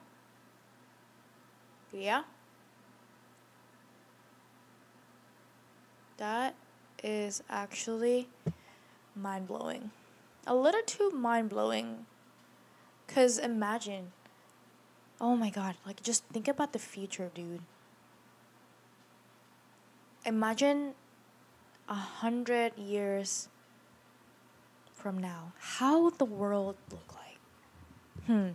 Yeah. 1.94 2.22
That 6.16 6.54
is 7.02 7.42
actually 7.48 8.28
mind 9.14 9.46
blowing. 9.46 9.90
A 10.46 10.54
little 10.54 10.82
too 10.84 11.10
mind 11.10 11.50
blowing. 11.50 12.06
Because 13.06 13.38
imagine. 13.38 14.12
Oh 15.20 15.36
my 15.36 15.50
god. 15.50 15.76
Like, 15.86 16.02
just 16.02 16.24
think 16.26 16.48
about 16.48 16.72
the 16.72 16.78
future, 16.80 17.30
dude. 17.32 17.62
Imagine 20.26 20.94
a 21.88 21.94
hundred 21.94 22.76
years 22.76 23.48
from 24.92 25.18
now. 25.18 25.52
How 25.58 26.02
would 26.02 26.18
the 26.18 26.24
world 26.24 26.76
look 26.90 27.14
like? 27.14 27.38
Hmm. 28.26 28.50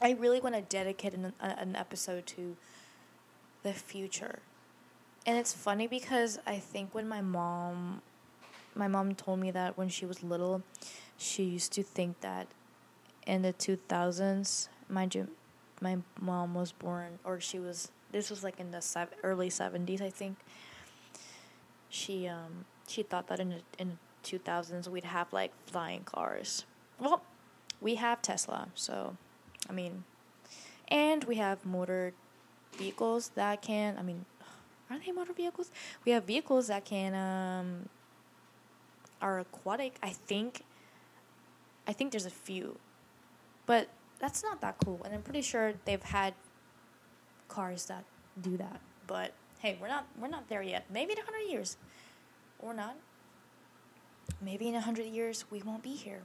I 0.00 0.12
really 0.12 0.40
want 0.40 0.54
to 0.54 0.62
dedicate 0.62 1.14
an, 1.14 1.32
an 1.40 1.74
episode 1.74 2.26
to 2.26 2.56
the 3.62 3.72
future. 3.72 4.38
And 5.26 5.36
it's 5.36 5.52
funny 5.52 5.86
because 5.86 6.38
I 6.46 6.58
think 6.58 6.94
when 6.94 7.08
my 7.08 7.20
mom 7.20 8.02
my 8.74 8.86
mom 8.86 9.14
told 9.14 9.40
me 9.40 9.50
that 9.50 9.76
when 9.76 9.88
she 9.88 10.06
was 10.06 10.22
little, 10.22 10.62
she 11.16 11.42
used 11.42 11.72
to 11.72 11.82
think 11.82 12.20
that 12.20 12.46
in 13.26 13.42
the 13.42 13.52
2000s, 13.52 14.68
mind 14.88 15.16
you, 15.16 15.28
my 15.80 15.98
mom 16.20 16.54
was 16.54 16.70
born 16.70 17.18
or 17.24 17.40
she 17.40 17.58
was 17.58 17.90
this 18.12 18.30
was 18.30 18.44
like 18.44 18.60
in 18.60 18.70
the 18.70 18.80
sev- 18.80 19.12
early 19.22 19.50
70s, 19.50 20.00
I 20.00 20.10
think. 20.10 20.38
She 21.88 22.28
um 22.28 22.66
she 22.86 23.02
thought 23.02 23.26
that 23.26 23.40
in 23.40 23.48
the, 23.50 23.60
in 23.78 23.98
2000s 24.24 24.86
we'd 24.88 25.04
have 25.04 25.32
like 25.32 25.52
flying 25.66 26.04
cars. 26.04 26.64
Well, 27.00 27.22
we 27.80 27.96
have 27.96 28.22
Tesla, 28.22 28.68
so 28.74 29.16
I 29.68 29.72
mean, 29.72 30.04
and 30.88 31.24
we 31.24 31.36
have 31.36 31.64
motor 31.66 32.12
vehicles 32.76 33.30
that 33.34 33.62
can, 33.62 33.98
I 33.98 34.02
mean, 34.02 34.24
are 34.90 34.98
they 34.98 35.12
motor 35.12 35.32
vehicles? 35.32 35.70
We 36.04 36.12
have 36.12 36.24
vehicles 36.24 36.68
that 36.68 36.84
can 36.84 37.14
um, 37.14 37.88
are 39.20 39.38
aquatic. 39.40 39.96
I 40.02 40.10
think. 40.10 40.62
I 41.86 41.94
think 41.94 42.10
there's 42.10 42.26
a 42.26 42.30
few, 42.30 42.78
but 43.64 43.88
that's 44.18 44.42
not 44.42 44.60
that 44.60 44.76
cool. 44.84 45.00
And 45.04 45.14
I'm 45.14 45.22
pretty 45.22 45.40
sure 45.40 45.72
they've 45.86 46.02
had 46.02 46.34
cars 47.48 47.86
that 47.86 48.04
do 48.40 48.58
that. 48.58 48.80
But 49.06 49.32
hey, 49.60 49.78
we're 49.80 49.88
not 49.88 50.06
we're 50.20 50.28
not 50.28 50.48
there 50.50 50.60
yet. 50.60 50.84
Maybe 50.92 51.12
in 51.12 51.18
hundred 51.18 51.50
years, 51.50 51.78
or 52.58 52.74
not. 52.74 52.96
Maybe 54.42 54.68
in 54.68 54.74
hundred 54.74 55.06
years 55.06 55.46
we 55.50 55.62
won't 55.62 55.82
be 55.82 55.94
here, 55.94 56.20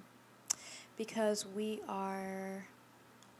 because 0.97 1.45
we 1.45 1.79
are 1.87 2.67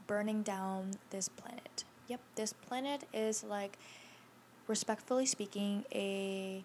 burning 0.08 0.42
down 0.44 0.92
this 1.10 1.30
planet. 1.30 1.84
Yep, 2.08 2.20
this 2.36 2.54
planet 2.54 3.04
is 3.14 3.44
like, 3.44 3.78
respectfully 4.68 5.26
speaking, 5.26 5.86
a 5.94 6.64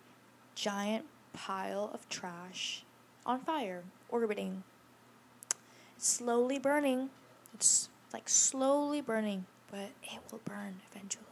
giant 0.54 1.06
pile 1.32 1.90
of 1.94 2.08
trash 2.08 2.84
on 3.24 3.40
fire, 3.40 3.84
orbiting. 4.08 4.64
It's 5.96 6.08
slowly 6.08 6.58
burning. 6.58 7.10
It's 7.54 7.88
like 8.12 8.28
slowly 8.28 9.00
burning, 9.00 9.46
but 9.70 9.90
it 10.02 10.20
will 10.30 10.40
burn 10.44 10.80
eventually. 10.90 11.24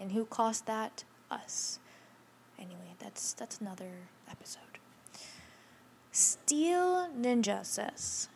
And 0.00 0.12
who 0.12 0.24
caused 0.24 0.66
that? 0.66 1.04
Us. 1.30 1.78
Anyway, 2.58 2.94
that's 2.98 3.32
that's 3.32 3.60
another 3.60 3.90
episode. 4.30 4.78
Steel 6.12 7.08
Ninja 7.18 7.64
says, 7.64 8.28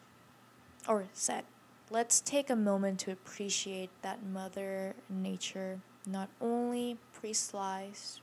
or 0.89 1.05
said, 1.13 1.45
let's 1.91 2.21
take 2.21 2.51
a 2.51 2.57
moment 2.57 3.01
to 3.01 3.13
appreciate 3.13 3.91
that 4.03 4.25
Mother 4.25 4.95
Nature 5.09 5.81
not 6.07 6.29
only 6.41 6.99
pre 7.13 7.33
sliced, 7.33 8.21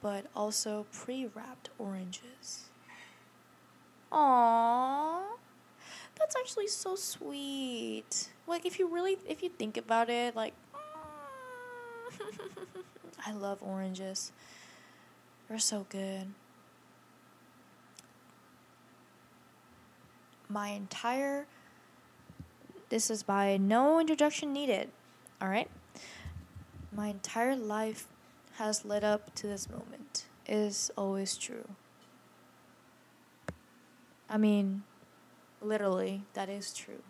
but 0.00 0.26
also 0.34 0.86
pre 0.92 1.26
wrapped 1.34 1.70
oranges. 1.78 2.70
Aww. 4.12 5.22
That's 6.18 6.36
actually 6.36 6.68
so 6.68 6.94
sweet. 6.94 8.30
Like, 8.46 8.64
if 8.64 8.78
you 8.78 8.86
really, 8.86 9.16
if 9.26 9.42
you 9.42 9.48
think 9.48 9.76
about 9.76 10.08
it, 10.08 10.36
like, 10.36 10.54
I 13.26 13.32
love 13.32 13.58
oranges. 13.60 14.30
They're 15.48 15.58
so 15.58 15.86
good. 15.88 16.28
My 20.48 20.68
entire 20.68 21.46
this 22.88 23.10
is 23.10 23.22
by 23.22 23.56
no 23.56 23.98
introduction 23.98 24.52
needed. 24.52 24.90
All 25.40 25.48
right? 25.48 25.68
My 26.92 27.08
entire 27.08 27.56
life 27.56 28.06
has 28.56 28.84
led 28.84 29.02
up 29.02 29.34
to 29.36 29.46
this 29.46 29.68
moment. 29.68 30.26
Is 30.46 30.90
always 30.96 31.36
true. 31.36 31.68
I 34.28 34.36
mean, 34.36 34.82
literally, 35.60 36.22
that 36.34 36.48
is 36.48 36.74
true. 36.74 37.02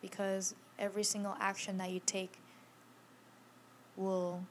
Because 0.00 0.54
every 0.78 1.02
single 1.02 1.36
action 1.40 1.78
that 1.78 1.90
you 1.90 2.00
take 2.04 2.38
will. 3.96 4.44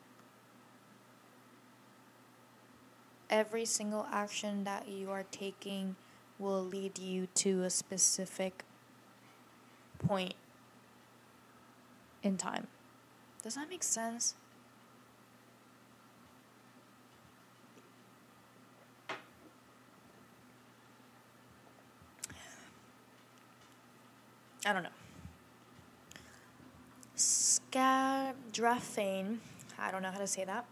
Every 3.29 3.65
single 3.65 4.05
action 4.11 4.63
that 4.65 4.87
you 4.87 5.09
are 5.09 5.25
taking 5.31 5.95
will 6.39 6.63
lead 6.63 6.99
you 6.99 7.27
to 7.35 7.63
a 7.63 7.69
specific 7.69 8.63
point 9.99 10.35
in 12.23 12.37
time. 12.37 12.67
Does 13.43 13.55
that 13.55 13.69
make 13.69 13.83
sense? 13.83 14.35
I 24.65 24.73
don't 24.73 24.83
know. 24.83 24.89
Scadrafane, 27.15 29.37
I 29.79 29.91
don't 29.91 30.01
know 30.01 30.11
how 30.11 30.19
to 30.19 30.27
say 30.27 30.43
that. 30.43 30.65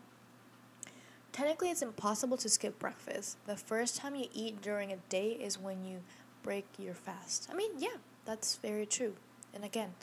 Technically, 1.31 1.69
it's 1.69 1.81
impossible 1.81 2.37
to 2.37 2.49
skip 2.49 2.79
breakfast. 2.79 3.37
The 3.45 3.55
first 3.55 3.97
time 3.97 4.15
you 4.15 4.27
eat 4.33 4.61
during 4.61 4.91
a 4.91 4.97
day 5.09 5.31
is 5.31 5.59
when 5.59 5.83
you 5.85 5.99
break 6.43 6.65
your 6.77 6.93
fast. 6.93 7.47
I 7.51 7.55
mean, 7.55 7.71
yeah, 7.77 7.97
that's 8.25 8.55
very 8.57 8.85
true. 8.85 9.15
And 9.53 9.63
again, 9.63 9.93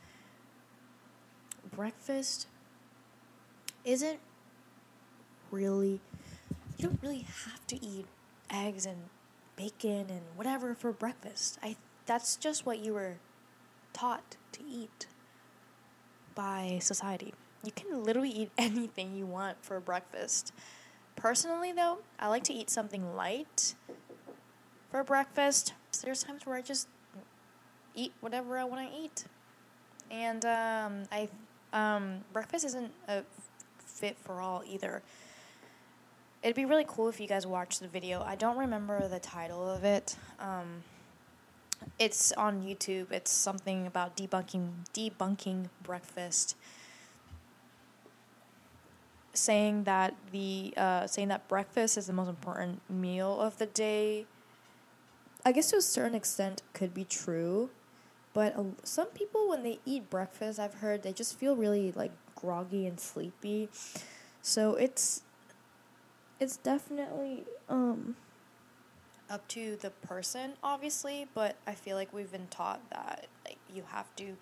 breakfast 1.71 2.47
isn't 3.85 4.21
really 5.51 6.01
you 6.77 6.89
don't 6.89 6.99
really 7.03 7.27
have 7.45 7.67
to 7.67 7.85
eat 7.85 8.07
eggs 8.51 8.87
and 8.87 8.99
bacon 9.57 10.07
and 10.09 10.23
whatever 10.35 10.75
for 10.75 10.93
breakfast. 10.93 11.59
I 11.63 11.77
that's 12.07 12.37
just 12.37 12.67
what 12.67 12.79
you 12.79 12.95
were 12.95 13.17
taught 13.93 14.37
to 14.53 14.61
eat 14.69 15.07
by 16.35 16.79
society. 16.81 17.33
You 17.65 17.73
can 17.73 18.03
literally 18.03 18.31
eat 18.31 18.51
anything 18.59 19.15
you 19.15 19.27
want 19.27 19.65
for 19.65 19.79
breakfast. 19.81 20.53
Personally 21.15 21.73
though, 21.73 21.99
I 22.19 22.29
like 22.29 22.45
to 22.45 22.53
eat 22.53 22.71
something 22.71 23.15
light 23.15 23.75
for 24.91 25.05
breakfast. 25.05 25.75
There's 26.03 26.25
times 26.25 26.47
where 26.47 26.57
I 26.57 26.63
just 26.63 26.89
eat 27.95 28.13
whatever 28.21 28.59
I 28.59 28.65
want 28.65 28.91
to 28.91 28.97
eat. 28.99 29.25
And 30.11 30.45
um, 30.45 31.03
I 31.13 31.29
um, 31.73 32.21
breakfast 32.33 32.65
isn't 32.65 32.93
a 33.09 33.23
fit 33.79 34.17
for 34.19 34.41
all 34.41 34.63
either. 34.67 35.03
It'd 36.43 36.57
be 36.57 36.65
really 36.65 36.85
cool 36.87 37.09
if 37.09 37.21
you 37.21 37.29
guys 37.29 37.47
watched 37.47 37.81
the 37.81 37.89
video. 37.89 38.23
I 38.23 38.35
don't 38.35 38.59
remember 38.59 39.07
the 39.07 39.21
title 39.21 39.69
of 39.69 39.85
it. 39.85 40.17
Um, 40.41 40.83
it's 41.99 42.33
on 42.33 42.63
YouTube. 42.63 43.13
It's 43.13 43.31
something 43.31 43.87
about 43.87 44.17
debunking 44.17 44.71
debunking 44.93 45.69
breakfast, 45.83 46.57
saying 49.33 49.85
that 49.85 50.15
the 50.33 50.75
uh, 50.77 51.07
saying 51.07 51.29
that 51.29 51.47
breakfast 51.49 51.97
is 51.97 52.07
the 52.07 52.13
most 52.13 52.29
important 52.29 52.81
meal 52.91 53.41
of 53.41 53.59
the 53.59 53.67
day. 53.67 54.27
I 55.45 55.53
guess 55.53 55.71
to 55.71 55.77
a 55.77 55.83
certain 55.83 56.15
extent 56.15 56.63
could 56.73 56.95
be 56.95 57.05
true, 57.05 57.71
but 58.35 58.57
uh, 58.57 58.65
some 58.83 59.09
people 59.09 59.49
when 59.49 59.63
they 59.63 59.79
eat 59.85 60.09
breakfast, 60.09 60.59
I've 60.59 60.75
heard 60.75 61.03
they 61.03 61.13
just 61.13 61.39
feel 61.39 61.57
really 61.57 61.93
like 61.93 62.13
groggy 62.35 62.87
and 62.87 62.99
sleepy. 62.99 63.69
So 64.41 64.75
it's 64.75 65.23
it's 66.41 66.57
definitely 66.57 67.45
um 67.69 68.17
up 69.31 69.47
to 69.49 69.77
the 69.77 69.91
person 69.91 70.55
obviously, 70.63 71.27
but 71.35 71.57
I 71.67 71.75
feel 71.75 71.97
like 71.97 72.13
we've 72.13 72.33
been 72.33 72.49
taught 72.49 72.81
that 72.91 73.27
like 73.45 73.59
you 73.73 73.85
have 73.89 74.15
to 74.17 74.37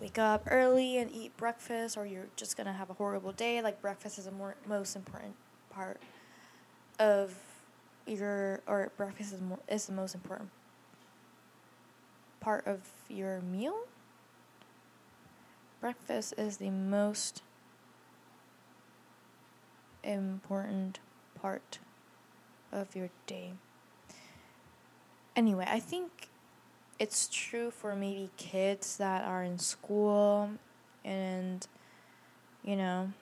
wake 0.00 0.18
up 0.18 0.44
early 0.50 0.98
and 0.98 1.10
eat 1.12 1.36
breakfast 1.36 1.96
or 1.96 2.06
you're 2.06 2.28
just 2.36 2.56
to 2.56 2.72
have 2.72 2.90
a 2.90 2.94
horrible 2.94 3.32
day. 3.32 3.60
Like 3.60 3.80
breakfast 3.82 4.18
is 4.18 4.24
the 4.26 4.30
more 4.30 4.54
most 4.66 4.96
important 4.96 5.34
part 5.70 6.00
of 6.98 7.34
your 8.06 8.60
or 8.66 8.90
breakfast 8.96 9.32
is 9.32 9.40
more 9.40 9.58
is 9.68 9.86
the 9.86 9.92
most 9.92 10.14
important 10.14 10.50
part 12.40 12.66
of 12.66 12.80
your 13.08 13.40
meal. 13.40 13.84
Breakfast 15.80 16.34
is 16.36 16.56
the 16.56 16.70
most 16.70 17.42
important 20.02 20.98
part 21.34 21.78
of 22.72 22.94
your 22.96 23.10
day. 23.26 23.52
Anyway, 25.36 25.66
I 25.68 25.80
think 25.80 26.28
it's 26.98 27.28
true 27.28 27.70
for 27.70 27.94
maybe 27.96 28.30
kids 28.36 28.96
that 28.98 29.24
are 29.24 29.42
in 29.42 29.58
school 29.58 30.50
and, 31.04 31.66
you 32.62 32.76
know, 32.76 33.12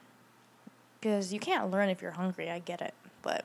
because 1.00 1.32
you 1.32 1.38
can't 1.38 1.70
learn 1.70 1.88
if 1.88 2.02
you're 2.02 2.12
hungry, 2.12 2.50
I 2.50 2.58
get 2.58 2.80
it. 2.80 2.94
But 3.22 3.44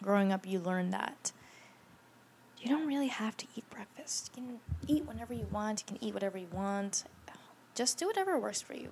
growing 0.00 0.32
up, 0.32 0.46
you 0.46 0.60
learn 0.60 0.90
that 0.90 1.32
you 2.64 2.70
don't 2.70 2.86
really 2.86 3.08
have 3.08 3.36
to 3.36 3.46
eat 3.54 3.68
breakfast. 3.68 4.30
You 4.34 4.42
can 4.42 4.60
eat 4.86 5.04
whenever 5.06 5.34
you 5.34 5.46
want, 5.52 5.82
you 5.82 5.86
can 5.86 6.02
eat 6.02 6.14
whatever 6.14 6.38
you 6.38 6.48
want. 6.50 7.04
Just 7.74 7.98
do 7.98 8.06
whatever 8.06 8.38
works 8.38 8.62
for 8.62 8.72
you. 8.72 8.88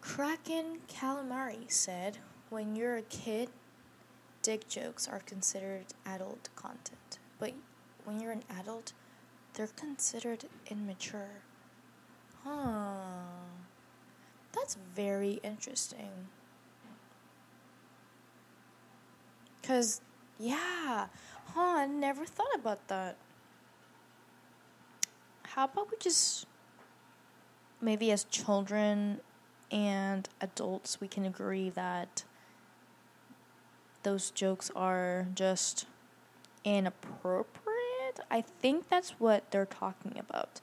Kraken 0.00 0.78
Calamari 0.88 1.68
said, 1.68 2.18
When 2.50 2.76
you're 2.76 2.96
a 2.96 3.02
kid, 3.02 3.48
dick 4.42 4.68
jokes 4.68 5.08
are 5.08 5.18
considered 5.18 5.86
adult 6.06 6.50
content. 6.54 7.18
But 7.40 7.54
when 8.04 8.20
you're 8.20 8.30
an 8.30 8.44
adult, 8.60 8.92
they're 9.54 9.66
considered 9.66 10.44
immature. 10.70 11.42
Huh. 12.44 13.16
That's 14.52 14.76
very 14.94 15.40
interesting. 15.42 16.28
Because, 19.60 20.00
yeah, 20.38 21.06
huh, 21.54 21.60
I 21.60 21.86
never 21.86 22.24
thought 22.24 22.54
about 22.54 22.88
that. 22.88 23.16
How 25.44 25.64
about 25.64 25.90
we 25.90 25.96
just, 25.98 26.46
maybe 27.80 28.10
as 28.10 28.24
children 28.24 29.20
and 29.70 30.28
adults, 30.40 31.00
we 31.00 31.08
can 31.08 31.24
agree 31.24 31.70
that 31.70 32.24
those 34.02 34.30
jokes 34.30 34.70
are 34.76 35.26
just 35.34 35.86
inappropriate. 36.64 38.20
I 38.30 38.40
think 38.40 38.88
that's 38.88 39.18
what 39.18 39.50
they're 39.50 39.66
talking 39.66 40.18
about. 40.18 40.60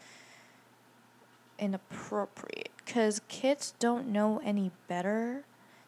Inappropriate. 1.59 2.69
Because 2.77 3.21
kids 3.27 3.73
don't 3.79 4.07
know 4.07 4.41
any 4.43 4.71
better. 4.87 5.43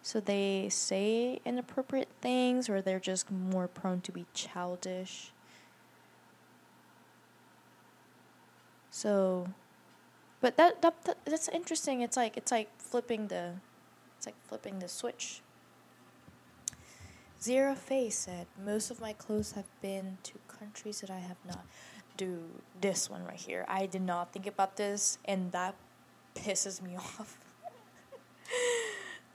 So 0.06 0.20
they 0.20 0.70
say 0.70 1.39
inappropriate 1.46 2.10
things, 2.22 2.70
or 2.70 2.80
they're 2.80 3.00
just 3.00 3.32
more 3.32 3.68
prone 3.68 4.02
to 4.02 4.12
be 4.12 4.28
childish. 4.36 5.32
So, 8.91 9.48
but 10.41 10.58
that, 10.58 10.84
that, 10.84 11.06
that 11.06 11.18
that's 11.26 11.48
interesting. 11.50 12.02
It's 12.02 12.15
like 12.15 12.38
it's 12.38 12.52
like 12.52 12.70
flipping 12.78 13.30
the, 13.30 13.54
it's 14.15 14.28
like 14.28 14.36
flipping 14.48 14.78
the 14.78 14.88
switch. 14.88 15.41
Zero 17.41 17.74
Face 17.74 18.15
said, 18.15 18.46
Most 18.63 18.91
of 18.91 19.02
my 19.02 19.13
clothes 19.13 19.54
have 19.54 19.65
been 19.82 20.20
to 20.22 20.34
countries 20.48 21.02
that 21.02 21.10
I 21.10 21.18
have 21.18 21.38
not. 21.48 21.65
Dude, 22.15 22.62
this 22.80 23.10
one 23.10 23.26
right 23.26 23.41
here. 23.41 23.65
I 23.68 23.88
did 23.88 24.04
not 24.04 24.34
think 24.34 24.46
about 24.46 24.78
this, 24.78 25.18
and 25.26 25.52
that 25.52 25.74
pisses 26.36 26.80
me 26.80 26.96
off. 26.96 27.39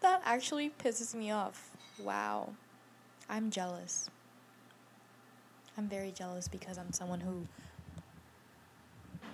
That 0.01 0.23
actually 0.25 0.71
pisses 0.71 1.15
me 1.15 1.31
off. 1.31 1.71
Wow. 1.99 2.55
I'm 3.29 3.51
jealous. 3.51 4.11
I'm 5.79 5.89
very 5.89 6.11
jealous 6.11 6.49
because 6.49 6.79
I'm 6.79 6.93
someone 6.93 7.21
who 7.21 7.47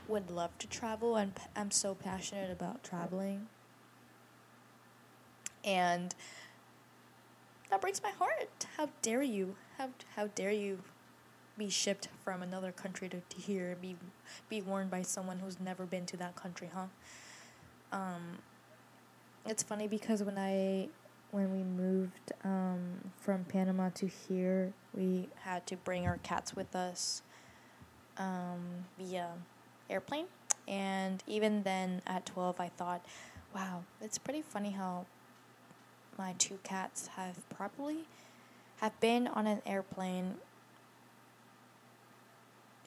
would 0.09 0.31
love 0.31 0.57
to 0.59 0.66
travel 0.68 1.16
and 1.16 1.33
I'm 1.57 1.70
so 1.70 1.94
passionate 1.94 2.50
about 2.50 2.85
traveling. 2.85 3.48
And 5.64 6.14
that 7.70 7.81
breaks 7.81 8.02
my 8.02 8.11
heart. 8.11 8.66
How 8.76 8.88
dare 9.02 9.22
you? 9.22 9.57
How 9.79 9.88
how 10.14 10.29
dare 10.29 10.52
you 10.52 10.79
be 11.59 11.70
shipped 11.70 12.09
from 12.22 12.42
another 12.42 12.70
country 12.70 13.09
to, 13.09 13.20
to 13.20 13.37
here 13.40 13.76
be 13.81 13.96
be 14.48 14.62
worn 14.62 14.88
by 14.88 15.02
someone 15.02 15.40
who's 15.40 15.59
never 15.59 15.85
been 15.85 16.07
to 16.07 16.16
that 16.18 16.37
country, 16.37 16.70
huh? 16.72 16.87
Um 17.90 18.38
it's 19.48 19.62
funny 19.62 19.88
because 19.88 20.22
when 20.22 20.38
I 20.38 20.88
when 21.30 21.52
we 21.52 21.62
moved 21.62 22.32
um, 22.44 23.11
from 23.20 23.44
Panama 23.44 23.90
to 23.90 24.06
here, 24.06 24.72
we 24.94 25.28
had 25.40 25.66
to 25.66 25.76
bring 25.76 26.06
our 26.06 26.18
cats 26.22 26.54
with 26.54 26.74
us 26.74 27.22
um, 28.16 28.87
via 28.98 29.30
airplane. 29.90 30.26
And 30.68 31.22
even 31.26 31.62
then, 31.62 32.02
at 32.06 32.26
12, 32.26 32.61
I 32.61 32.68
thought, 32.68 33.04
wow, 33.54 33.85
it's 34.00 34.18
pretty 34.18 34.42
funny 34.42 34.70
how 34.70 35.06
my 36.18 36.35
two 36.38 36.59
cats 36.62 37.09
have 37.09 37.48
probably 37.50 38.04
have 38.78 38.98
been 39.00 39.26
on 39.26 39.46
an 39.46 39.62
airplane 39.66 40.37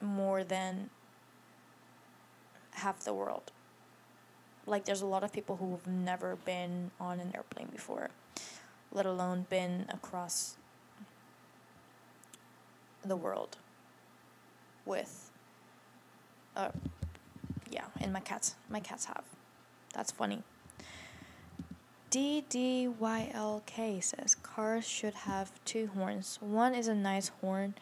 more 0.00 0.42
than 0.44 0.90
half 2.72 3.00
the 3.00 3.14
world. 3.14 3.52
Like 4.66 4.84
there's 4.84 5.02
a 5.02 5.06
lot 5.06 5.24
of 5.24 5.32
people 5.32 5.56
who 5.56 5.72
have 5.72 5.86
never 5.86 6.36
been 6.36 6.90
on 7.00 7.20
an 7.20 7.32
airplane 7.34 7.68
before, 7.68 8.10
let 8.92 9.06
alone 9.06 9.46
been 9.48 9.86
across 9.88 10.56
the 13.04 13.16
world 13.16 13.56
with 14.84 15.30
uh 16.56 16.70
yeah, 17.70 17.86
and 18.00 18.12
my 18.12 18.20
cats 18.20 18.56
my 18.68 18.80
cats 18.80 19.06
have. 19.06 19.24
That's 19.94 20.12
funny. 20.12 20.42
DDYLK 22.10 24.02
says 24.02 24.34
cars 24.34 24.84
should 24.84 25.14
have 25.14 25.52
two 25.64 25.90
horns. 25.94 26.38
One 26.40 26.74
is 26.74 26.88
a 26.88 26.94
nice 26.94 27.28
horn, 27.40 27.74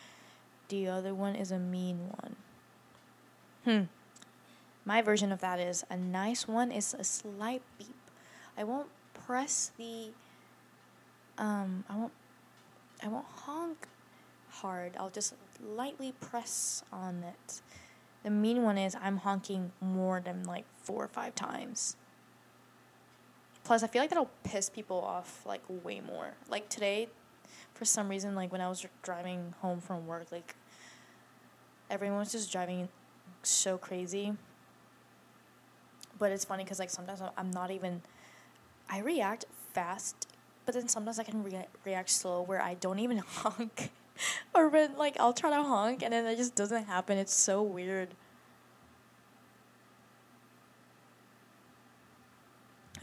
the 0.68 0.86
other 0.86 1.14
one 1.14 1.34
is 1.34 1.50
a 1.50 1.58
mean 1.58 2.10
one. 2.10 2.36
Hmm. 3.64 3.97
My 4.88 5.02
version 5.02 5.32
of 5.32 5.40
that 5.40 5.60
is 5.60 5.84
a 5.90 5.98
nice 5.98 6.48
one 6.48 6.72
is 6.72 6.94
a 6.98 7.04
slight 7.04 7.60
beep. 7.76 7.94
I 8.56 8.64
won't 8.64 8.88
press 9.12 9.70
the 9.76 10.12
um 11.36 11.84
I 11.90 11.96
won't 11.98 12.12
I 13.04 13.08
won't 13.08 13.26
honk 13.26 13.86
hard. 14.48 14.96
I'll 14.98 15.10
just 15.10 15.34
lightly 15.62 16.14
press 16.22 16.82
on 16.90 17.22
it. 17.22 17.60
The 18.22 18.30
mean 18.30 18.62
one 18.62 18.78
is 18.78 18.96
I'm 18.98 19.18
honking 19.18 19.72
more 19.82 20.20
than 20.20 20.44
like 20.44 20.64
four 20.78 21.04
or 21.04 21.08
five 21.08 21.34
times. 21.34 21.96
Plus, 23.64 23.82
I 23.82 23.88
feel 23.88 24.00
like 24.00 24.08
that'll 24.08 24.30
piss 24.42 24.70
people 24.70 25.02
off 25.02 25.44
like 25.44 25.60
way 25.68 26.00
more. 26.00 26.32
Like 26.48 26.70
today, 26.70 27.08
for 27.74 27.84
some 27.84 28.08
reason, 28.08 28.34
like 28.34 28.50
when 28.50 28.62
I 28.62 28.70
was 28.70 28.86
driving 29.02 29.52
home 29.60 29.82
from 29.82 30.06
work, 30.06 30.32
like 30.32 30.54
everyone 31.90 32.20
was 32.20 32.32
just 32.32 32.50
driving 32.50 32.88
so 33.42 33.76
crazy. 33.76 34.32
But 36.18 36.32
it's 36.32 36.44
funny 36.44 36.64
because 36.64 36.78
like 36.78 36.90
sometimes 36.90 37.22
I'm 37.36 37.50
not 37.50 37.70
even, 37.70 38.02
I 38.90 39.00
react 39.00 39.46
fast, 39.72 40.26
but 40.64 40.74
then 40.74 40.88
sometimes 40.88 41.18
I 41.18 41.22
can 41.22 41.42
re- 41.44 41.66
react 41.84 42.10
slow 42.10 42.42
where 42.42 42.60
I 42.60 42.74
don't 42.74 42.98
even 42.98 43.18
honk. 43.26 43.90
or 44.54 44.68
when 44.68 44.96
like 44.96 45.16
I'll 45.20 45.32
try 45.32 45.50
to 45.50 45.62
honk 45.62 46.02
and 46.02 46.12
then 46.12 46.26
it 46.26 46.36
just 46.36 46.54
doesn't 46.54 46.84
happen. 46.84 47.18
It's 47.18 47.34
so 47.34 47.62
weird. 47.62 48.08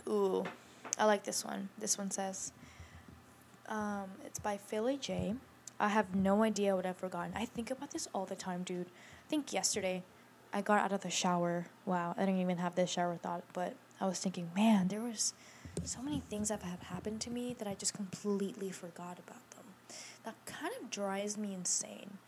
Ooh, 0.07 0.43
I 0.99 1.05
like 1.05 1.23
this 1.23 1.43
one. 1.43 1.69
This 1.79 1.97
one 1.97 2.11
says, 2.11 2.51
um, 3.67 4.11
it's 4.23 4.37
by 4.39 4.57
Philly 4.57 4.97
J. 4.97 5.33
I 5.79 5.89
have 5.89 6.15
no 6.15 6.43
idea 6.43 6.75
what 6.75 6.85
I've 6.85 6.97
forgotten. 6.97 7.33
I 7.35 7.45
think 7.45 7.71
about 7.71 7.91
this 7.91 8.07
all 8.13 8.25
the 8.25 8.35
time, 8.35 8.63
dude. 8.63 8.87
I 8.87 9.29
think 9.29 9.51
yesterday 9.51 10.03
I 10.55 10.61
got 10.61 10.79
out 10.79 10.93
of 10.93 11.01
the 11.01 11.09
shower. 11.09 11.65
Wow, 11.85 12.15
I 12.17 12.21
didn't 12.25 12.39
even 12.39 12.57
have 12.59 12.75
this 12.75 12.89
shower 12.89 13.17
thought, 13.17 13.43
but 13.51 13.73
I 13.99 14.05
was 14.05 14.19
thinking, 14.19 14.49
man, 14.55 14.87
there 14.87 15.01
was 15.01 15.33
so 15.83 16.01
many 16.01 16.21
things 16.29 16.47
that 16.47 16.63
have 16.63 16.81
happened 16.83 17.19
to 17.21 17.29
me 17.29 17.53
that 17.59 17.67
I 17.67 17.73
just 17.73 17.93
completely 17.93 18.71
forgot 18.71 19.19
about 19.19 19.51
them. 19.51 19.65
That 20.23 20.35
kind 20.45 20.71
of 20.81 20.89
drives 20.89 21.37
me 21.37 21.53
insane. 21.53 22.19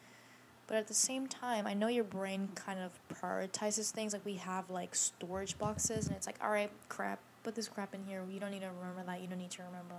But 0.68 0.76
at 0.76 0.90
the 0.90 0.94
same 0.94 1.28
time, 1.28 1.66
I 1.66 1.74
know 1.74 1.88
your 1.88 2.04
brain 2.04 2.50
kind 2.54 2.80
of 2.80 3.00
prioritizes 3.08 3.92
things. 3.92 4.12
Like 4.12 4.26
we 4.26 4.36
have 4.36 4.70
like 4.70 4.94
storage 4.94 5.58
boxes, 5.58 6.08
and 6.08 6.16
it's 6.18 6.28
like, 6.28 6.38
all 6.44 6.52
right, 6.52 6.70
crap, 6.90 7.20
put 7.44 7.56
this 7.56 7.70
crap 7.70 7.96
in 7.96 8.04
here. 8.06 8.26
You 8.30 8.42
don't 8.42 8.52
need 8.52 8.60
to 8.60 8.70
remember 8.78 9.04
that. 9.06 9.22
You 9.22 9.28
don't 9.28 9.40
need 9.40 9.52
to 9.52 9.64
remember. 9.64 9.96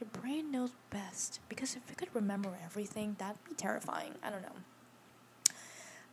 Your 0.00 0.08
brain 0.22 0.50
knows 0.50 0.70
best 0.88 1.40
because 1.50 1.76
if 1.76 1.90
it 1.90 1.98
could 1.98 2.14
remember 2.14 2.56
everything, 2.64 3.16
that'd 3.18 3.44
be 3.46 3.54
terrifying. 3.54 4.14
I 4.22 4.30
don't 4.30 4.40
know. 4.40 4.56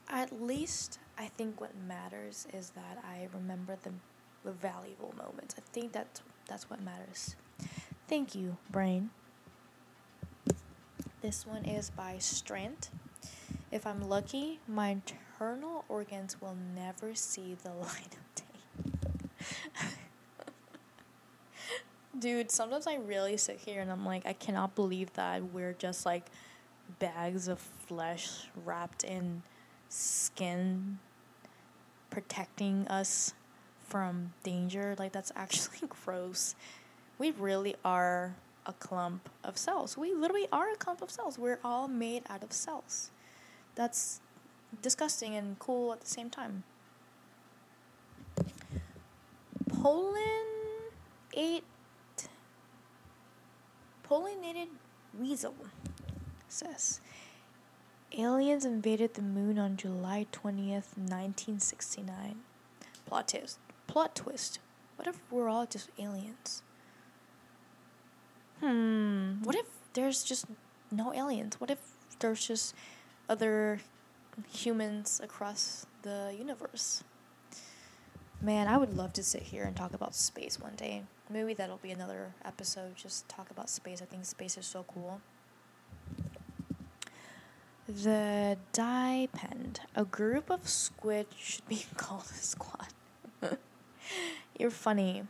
At 0.09 0.41
least 0.41 0.99
I 1.19 1.25
think 1.25 1.59
what 1.59 1.71
matters 1.85 2.47
is 2.53 2.69
that 2.71 3.03
I 3.03 3.27
remember 3.33 3.75
the, 3.83 3.91
the 4.45 4.53
valuable 4.53 5.13
moments. 5.17 5.55
I 5.57 5.61
think 5.73 5.91
that's 5.91 6.21
that's 6.47 6.69
what 6.69 6.81
matters. 6.81 7.35
Thank 8.07 8.33
you, 8.33 8.55
brain. 8.71 9.09
This 11.21 11.45
one 11.45 11.65
is 11.65 11.89
by 11.89 12.17
Strength. 12.19 12.91
If 13.69 13.85
I'm 13.85 14.07
lucky, 14.07 14.61
my 14.65 14.89
internal 14.89 15.83
organs 15.89 16.41
will 16.41 16.55
never 16.73 17.13
see 17.13 17.57
the 17.61 17.71
light 17.71 18.15
of 18.15 18.35
day. 18.35 18.43
Dude, 22.19 22.49
sometimes 22.49 22.87
I 22.87 22.95
really 22.95 23.35
sit 23.35 23.57
here 23.57 23.81
and 23.81 23.91
I'm 23.91 24.05
like, 24.05 24.25
I 24.25 24.33
cannot 24.33 24.73
believe 24.73 25.11
that 25.13 25.53
we're 25.53 25.73
just 25.73 26.05
like 26.05 26.27
bags 26.97 27.49
of 27.49 27.59
flesh 27.59 28.47
wrapped 28.65 29.03
in 29.03 29.43
skin 29.89 30.99
protecting 32.09 32.87
us 32.87 33.33
from 33.87 34.33
danger. 34.43 34.95
Like, 34.97 35.11
that's 35.11 35.31
actually 35.35 35.87
gross. 36.05 36.55
We 37.17 37.31
really 37.31 37.75
are 37.83 38.35
a 38.65 38.73
clump 38.73 39.29
of 39.43 39.57
cells. 39.57 39.97
We 39.97 40.13
literally 40.13 40.47
are 40.51 40.71
a 40.71 40.75
clump 40.75 41.01
of 41.01 41.09
cells. 41.11 41.37
We're 41.37 41.59
all 41.63 41.87
made 41.87 42.23
out 42.29 42.43
of 42.43 42.53
cells. 42.53 43.11
That's 43.75 44.21
disgusting 44.81 45.35
and 45.35 45.57
cool 45.59 45.91
at 45.93 46.01
the 46.01 46.07
same 46.07 46.29
time. 46.29 46.63
Poland 49.69 50.47
ate 51.33 51.63
pollinated 54.07 54.67
weasel 55.17 55.53
says 56.47 56.99
aliens 58.17 58.65
invaded 58.65 59.13
the 59.13 59.21
moon 59.21 59.59
on 59.59 59.77
July 59.77 60.25
20th, 60.31 60.97
1969. 60.97 62.39
Plot 63.05 63.27
twist. 63.27 63.59
Plot 63.87 64.15
twist. 64.15 64.59
What 64.95 65.07
if 65.07 65.19
we're 65.31 65.49
all 65.49 65.65
just 65.65 65.89
aliens? 65.97 66.61
Hmm. 68.59 69.41
What 69.43 69.55
if 69.55 69.65
there's 69.93 70.23
just 70.23 70.45
no 70.91 71.13
aliens? 71.13 71.59
What 71.59 71.71
if 71.71 71.79
there's 72.19 72.45
just 72.45 72.75
other 73.29 73.79
humans 74.51 75.21
across 75.23 75.85
the 76.01 76.35
universe? 76.37 77.03
Man, 78.41 78.67
I 78.67 78.77
would 78.77 78.95
love 78.95 79.13
to 79.13 79.23
sit 79.23 79.43
here 79.43 79.63
and 79.63 79.75
talk 79.75 79.93
about 79.93 80.15
space 80.15 80.59
one 80.59 80.75
day. 80.75 81.03
Maybe 81.29 81.53
that'll 81.53 81.77
be 81.77 81.91
another 81.91 82.33
episode, 82.43 82.95
just 82.95 83.27
talk 83.27 83.51
about 83.51 83.69
space. 83.69 84.01
I 84.01 84.05
think 84.05 84.25
space 84.25 84.57
is 84.57 84.65
so 84.65 84.85
cool. 84.87 85.21
The 87.89 88.55
Dipend. 88.71 89.79
A 89.95 90.05
group 90.05 90.51
of 90.51 90.69
squid 90.69 91.25
should 91.39 91.67
be 91.67 91.87
called 91.97 92.25
a 92.29 92.35
squad. 92.35 92.89
You're 94.59 94.69
funny. 94.69 95.23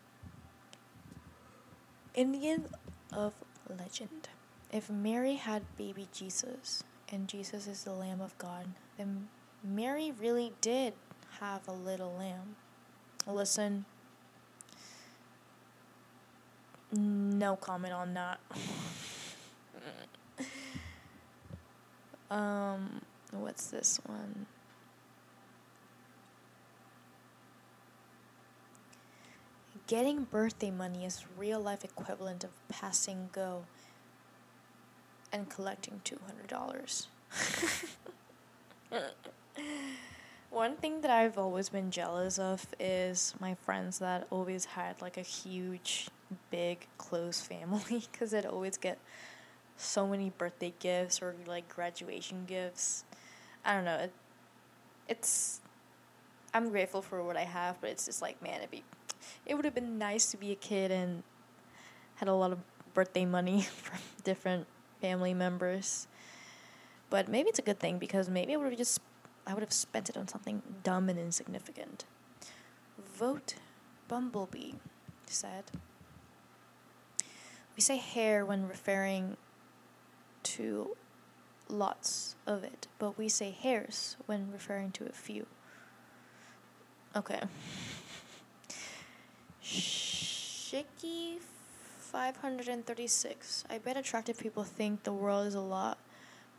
Indian 2.14 2.66
of 3.14 3.34
legend. 3.70 4.28
If 4.74 4.90
Mary 4.90 5.36
had 5.36 5.78
baby 5.78 6.10
Jesus 6.12 6.84
and 7.10 7.30
Jesus 7.30 7.66
is 7.66 7.86
the 7.86 7.94
Lamb 7.94 8.20
of 8.20 8.38
God, 8.38 8.66
then 8.98 9.30
Mary 9.64 10.12
really 10.12 10.52
did 10.60 10.96
have 11.40 11.66
a 11.66 11.72
little 11.72 12.14
lamb. 12.20 12.58
Listen, 13.26 13.86
no 16.92 17.56
comment 17.56 17.94
on 17.94 18.14
that. 18.16 18.42
um, 22.30 23.02
what's 23.32 23.68
this 23.68 24.00
one? 24.06 24.46
Getting 29.88 30.26
birthday 30.26 30.70
money 30.70 31.06
is 31.06 31.26
real 31.38 31.60
life 31.60 31.84
equivalent 31.84 32.44
of 32.44 32.52
passing 32.70 33.30
go 33.32 33.66
and 35.32 35.50
collecting 35.50 36.02
two 36.04 36.20
hundred 36.26 36.48
dollars. 36.48 37.08
One 40.50 40.78
thing 40.78 41.02
that 41.02 41.12
I've 41.12 41.38
always 41.38 41.70
been 41.70 41.92
jealous 41.92 42.40
of 42.40 42.66
is 42.80 43.36
my 43.40 43.54
friends 43.54 44.00
that 44.00 44.26
always 44.32 44.66
had 44.66 45.00
like 45.02 45.18
a 45.18 45.22
huge, 45.22 46.10
big, 46.50 46.88
close 46.98 47.40
family 47.40 48.04
because 48.12 48.32
they'd 48.32 48.46
always 48.46 48.78
get 48.78 48.98
so 49.80 50.06
many 50.06 50.32
birthday 50.38 50.74
gifts 50.80 51.22
or 51.22 51.34
like 51.48 51.68
graduation 51.70 52.44
gifts. 52.46 53.06
I 53.64 53.74
don't 53.74 53.86
know. 53.86 53.96
It, 53.96 54.14
it's 55.08 55.62
I'm 56.54 56.70
grateful 56.70 57.02
for 57.02 57.24
what 57.24 57.38
I 57.38 57.44
have, 57.44 57.80
but 57.80 57.90
it's 57.90 58.06
just 58.06 58.22
like 58.22 58.42
man, 58.42 58.60
it'd 58.60 58.72
be 58.72 58.84
it 59.46 59.56
would 59.56 59.66
have 59.66 59.74
been 59.74 59.98
nice 59.98 60.32
to 60.32 60.38
be 60.38 60.52
a 60.52 60.56
kid 60.56 60.92
and 60.92 61.24
had 62.16 62.28
a 62.28 62.34
lot 62.34 62.52
of 62.52 62.60
birthday 62.94 63.26
money 63.26 63.62
from 63.74 64.00
different 64.24 64.68
family 65.02 65.34
members. 65.34 66.08
But 67.10 67.28
maybe 67.28 67.50
it's 67.50 67.60
a 67.60 67.64
good 67.64 67.80
thing 67.80 67.98
because 67.98 68.30
maybe 68.30 68.54
I 68.54 68.58
would 68.58 68.70
have 68.70 68.78
just 68.78 69.00
I 69.48 69.54
would 69.54 69.64
have 69.64 69.74
spent 69.74 70.10
it 70.10 70.18
on 70.18 70.28
something 70.28 70.62
dumb 70.84 71.10
and 71.10 71.18
insignificant. 71.18 72.06
Vote 73.16 73.56
Bumblebee 74.10 74.74
said. 75.26 75.72
We 77.76 77.82
say 77.82 77.96
hair 77.96 78.46
when 78.46 78.68
referring 78.68 79.38
to 80.44 80.96
lots 81.68 82.36
of 82.48 82.64
it, 82.64 82.88
but 82.98 83.18
we 83.18 83.30
say 83.30 83.52
hairs 83.52 84.18
when 84.26 84.52
referring 84.52 84.92
to 84.92 85.06
a 85.06 85.12
few. 85.12 85.46
Okay. 87.16 87.42
Shiki 89.64 91.38
536. 92.12 93.64
I 93.70 93.78
bet 93.78 93.98
attractive 93.98 94.38
people 94.38 94.64
think 94.64 95.04
the 95.04 95.14
world 95.14 95.48
is 95.48 95.56
a 95.56 95.62
lot 95.62 95.98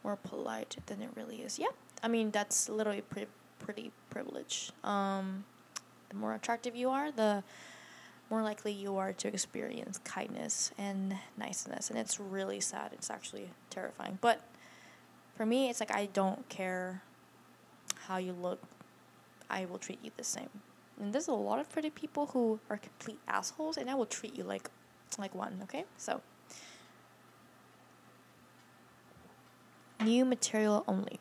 more 0.05 0.16
polite 0.16 0.76
than 0.87 1.03
it 1.03 1.11
really 1.14 1.43
is. 1.43 1.59
Yeah, 1.59 1.68
I 2.03 2.09
mean 2.09 2.31
that's 2.31 2.68
literally 2.68 3.03
pretty 3.03 3.28
pretty 3.59 3.93
privilege. 4.09 4.72
Um, 4.83 5.45
the 6.09 6.16
more 6.16 6.35
attractive 6.35 6.74
you 6.74 6.91
are, 6.91 7.12
the 7.12 7.43
more 8.31 8.43
likely 8.43 8.72
you 8.72 8.97
are 8.97 9.12
to 9.12 9.28
experience 9.28 9.99
kindness 10.05 10.70
and 10.78 11.16
niceness, 11.37 11.91
and 11.91 11.99
it's 11.99 12.20
really 12.20 12.61
sad. 12.61 12.93
It's 12.93 13.11
actually 13.11 13.51
terrifying. 13.70 14.18
But 14.20 14.41
for 15.37 15.45
me, 15.45 15.68
it's 15.68 15.81
like 15.81 15.93
I 15.93 16.07
don't 16.07 16.49
care 16.49 17.03
how 18.07 18.18
you 18.18 18.33
look. 18.33 18.62
I 19.51 19.64
will 19.64 19.78
treat 19.78 19.99
you 20.03 20.12
the 20.16 20.24
same. 20.24 20.49
And 21.01 21.12
there's 21.12 21.26
a 21.26 21.33
lot 21.33 21.59
of 21.59 21.68
pretty 21.68 21.91
people 21.91 22.26
who 22.26 22.61
are 22.70 22.76
complete 22.76 23.18
assholes, 23.26 23.76
and 23.76 23.91
I 23.91 23.95
will 23.97 24.07
treat 24.07 24.37
you 24.37 24.45
like 24.45 24.70
like 25.18 25.35
one. 25.35 25.59
Okay, 25.64 25.85
so. 25.97 26.20
New 30.01 30.24
material 30.24 30.85
only. 30.89 31.20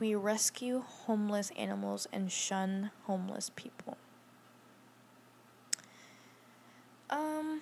We 0.00 0.14
rescue 0.16 0.82
homeless 0.86 1.52
animals 1.56 2.08
and 2.12 2.32
shun 2.32 2.90
homeless 3.04 3.50
people. 3.54 3.96
Um, 7.12 7.60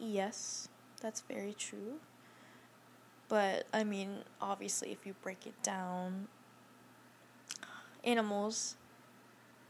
yes, 0.00 0.68
that's 1.00 1.20
very 1.20 1.54
true. 1.56 2.00
But, 3.28 3.66
I 3.72 3.84
mean, 3.84 4.24
obviously, 4.40 4.90
if 4.90 5.06
you 5.06 5.14
break 5.22 5.46
it 5.46 5.62
down, 5.62 6.26
animals 8.02 8.74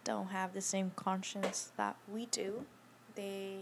don't 0.03 0.29
have 0.29 0.55
the 0.55 0.63
same 0.63 0.93
conscience 0.97 1.73
that 1.77 1.97
we 2.11 2.25
do. 2.25 2.65
They 3.15 3.59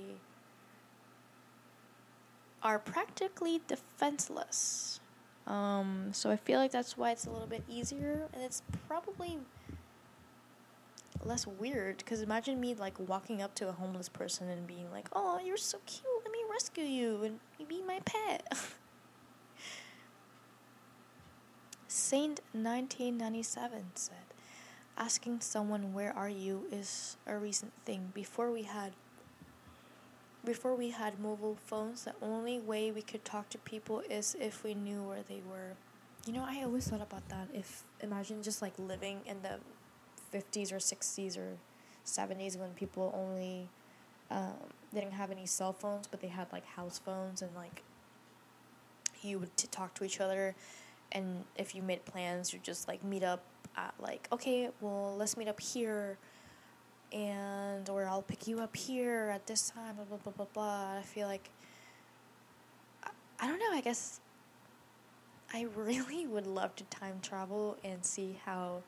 are 2.62 2.78
practically 2.78 3.60
defenseless. 3.66 5.00
Um, 5.48 6.10
so 6.12 6.30
I 6.30 6.36
feel 6.36 6.60
like 6.60 6.70
that's 6.70 6.96
why 6.96 7.10
it's 7.10 7.26
a 7.26 7.30
little 7.30 7.48
bit 7.48 7.64
easier, 7.68 8.28
and 8.32 8.42
it's 8.42 8.62
probably 8.86 9.38
less 11.24 11.46
weird. 11.46 11.98
Because 11.98 12.22
imagine 12.22 12.60
me 12.60 12.74
like 12.74 12.98
walking 12.98 13.42
up 13.42 13.54
to 13.56 13.68
a 13.68 13.72
homeless 13.72 14.08
person 14.08 14.48
and 14.48 14.66
being 14.66 14.90
like, 14.90 15.08
"Oh, 15.12 15.38
you're 15.38 15.56
so 15.56 15.78
cute. 15.86 16.06
Let 16.24 16.32
me 16.32 16.40
rescue 16.50 16.84
you 16.84 17.22
and 17.24 17.40
you 17.58 17.66
be 17.66 17.82
my 17.82 18.00
pet." 18.04 18.46
Saint 21.88 22.40
1997 22.52 23.92
said, 23.94 24.16
"Asking 24.96 25.40
someone 25.40 25.92
where 25.92 26.12
are 26.12 26.28
you 26.28 26.66
is 26.70 27.16
a 27.26 27.36
recent 27.38 27.72
thing. 27.84 28.12
Before 28.14 28.50
we 28.50 28.62
had 28.62 28.92
before 30.44 30.74
we 30.74 30.90
had 30.90 31.18
mobile 31.18 31.58
phones, 31.66 32.04
the 32.04 32.14
only 32.22 32.58
way 32.58 32.90
we 32.90 33.02
could 33.02 33.24
talk 33.24 33.50
to 33.50 33.58
people 33.58 34.02
is 34.08 34.34
if 34.40 34.64
we 34.64 34.72
knew 34.72 35.02
where 35.02 35.22
they 35.22 35.42
were. 35.46 35.76
You 36.26 36.32
know, 36.32 36.44
I 36.46 36.62
always 36.62 36.88
thought 36.88 37.02
about 37.02 37.28
that. 37.28 37.48
If 37.52 37.84
imagine 38.00 38.42
just 38.42 38.62
like 38.62 38.72
living 38.78 39.20
in 39.26 39.42
the 39.42 39.58
50s 40.32 40.72
or 40.72 40.76
60s 40.76 41.36
or 41.38 41.56
70s 42.04 42.58
when 42.58 42.70
people 42.70 43.14
only 43.16 43.68
um, 44.30 44.54
didn't 44.94 45.12
have 45.12 45.30
any 45.30 45.46
cell 45.46 45.72
phones, 45.72 46.06
but 46.06 46.20
they 46.20 46.28
had 46.28 46.46
like 46.52 46.64
house 46.64 46.98
phones 46.98 47.42
and 47.42 47.50
like 47.54 47.82
you 49.22 49.38
would 49.38 49.56
t- 49.56 49.68
talk 49.70 49.94
to 49.94 50.04
each 50.04 50.20
other. 50.20 50.54
And 51.12 51.44
if 51.56 51.74
you 51.74 51.82
made 51.82 52.04
plans, 52.04 52.52
you 52.52 52.60
just 52.62 52.88
like 52.88 53.02
meet 53.02 53.22
up 53.22 53.42
at 53.76 53.94
like, 53.98 54.28
okay, 54.32 54.70
well, 54.80 55.14
let's 55.16 55.36
meet 55.36 55.48
up 55.48 55.60
here 55.60 56.18
and 57.12 57.88
or 57.88 58.06
I'll 58.06 58.22
pick 58.22 58.46
you 58.46 58.60
up 58.60 58.76
here 58.76 59.30
at 59.34 59.46
this 59.46 59.70
time, 59.70 59.96
blah 59.96 60.04
blah 60.04 60.18
blah 60.18 60.32
blah 60.32 60.46
blah. 60.52 60.98
I 60.98 61.02
feel 61.02 61.26
like 61.26 61.50
I, 63.02 63.10
I 63.40 63.46
don't 63.46 63.58
know, 63.58 63.72
I 63.72 63.80
guess 63.80 64.20
I 65.52 65.66
really 65.74 66.26
would 66.26 66.46
love 66.46 66.76
to 66.76 66.84
time 66.84 67.20
travel 67.22 67.76
and 67.82 68.04
see 68.04 68.38
how 68.44 68.82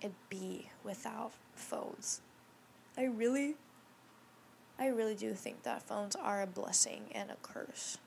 it'd 0.00 0.14
be 0.28 0.70
without 0.84 1.32
phones. 1.54 2.20
I 2.96 3.04
really 3.04 3.56
I 4.78 4.88
really 4.88 5.14
do 5.14 5.32
think 5.32 5.62
that 5.62 5.82
phones 5.82 6.16
are 6.16 6.42
a 6.42 6.46
blessing 6.46 7.04
and 7.12 7.30
a 7.30 7.36
curse. 7.42 7.98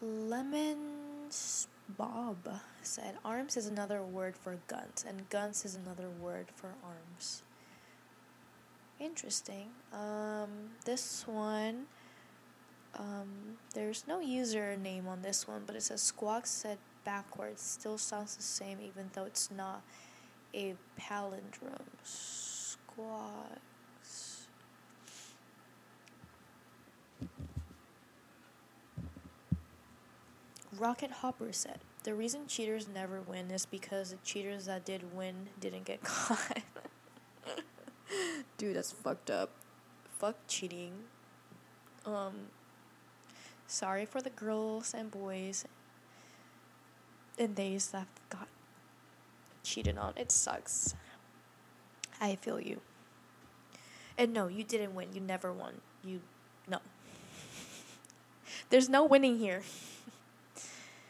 Lemons 0.00 1.68
Bob 1.88 2.48
said, 2.82 3.16
arms 3.24 3.56
is 3.56 3.66
another 3.66 4.02
word 4.02 4.36
for 4.36 4.58
guns, 4.66 5.04
and 5.08 5.28
guns 5.30 5.64
is 5.64 5.74
another 5.74 6.08
word 6.10 6.48
for 6.54 6.74
arms. 6.84 7.42
Interesting. 9.00 9.68
Um, 9.92 10.50
this 10.84 11.26
one, 11.26 11.86
um, 12.94 13.58
there's 13.74 14.04
no 14.06 14.20
username 14.20 15.06
on 15.06 15.22
this 15.22 15.48
one, 15.48 15.62
but 15.66 15.76
it 15.76 15.82
says 15.82 16.02
Squawk 16.02 16.46
said 16.46 16.78
backwards. 17.04 17.62
Still 17.62 17.98
sounds 17.98 18.36
the 18.36 18.42
same, 18.42 18.78
even 18.80 19.10
though 19.12 19.24
it's 19.24 19.50
not 19.50 19.82
a 20.54 20.74
palindrome. 21.00 21.86
Squawks. 22.02 23.58
Rocket 30.78 31.10
Hopper 31.10 31.52
said, 31.52 31.80
The 32.04 32.14
reason 32.14 32.46
cheaters 32.46 32.86
never 32.88 33.20
win 33.20 33.50
is 33.50 33.66
because 33.66 34.10
the 34.10 34.18
cheaters 34.24 34.66
that 34.66 34.84
did 34.84 35.14
win 35.14 35.48
didn't 35.60 35.84
get 35.84 36.02
caught. 36.04 36.62
Dude, 38.56 38.76
that's 38.76 38.92
fucked 38.92 39.30
up. 39.30 39.50
Fuck 40.18 40.36
cheating. 40.46 40.92
Um, 42.04 42.48
sorry 43.66 44.04
for 44.04 44.20
the 44.20 44.30
girls 44.30 44.94
and 44.94 45.10
boys 45.10 45.64
and 47.38 47.54
days 47.54 47.88
that 47.88 48.06
got 48.30 48.48
cheated 49.62 49.98
on. 49.98 50.14
It 50.16 50.30
sucks. 50.30 50.94
I 52.20 52.36
feel 52.36 52.60
you. 52.60 52.80
And 54.16 54.32
no, 54.32 54.48
you 54.48 54.64
didn't 54.64 54.94
win. 54.94 55.08
You 55.12 55.20
never 55.20 55.52
won. 55.52 55.74
You, 56.04 56.20
no. 56.68 56.78
There's 58.70 58.88
no 58.88 59.04
winning 59.04 59.38
here. 59.38 59.62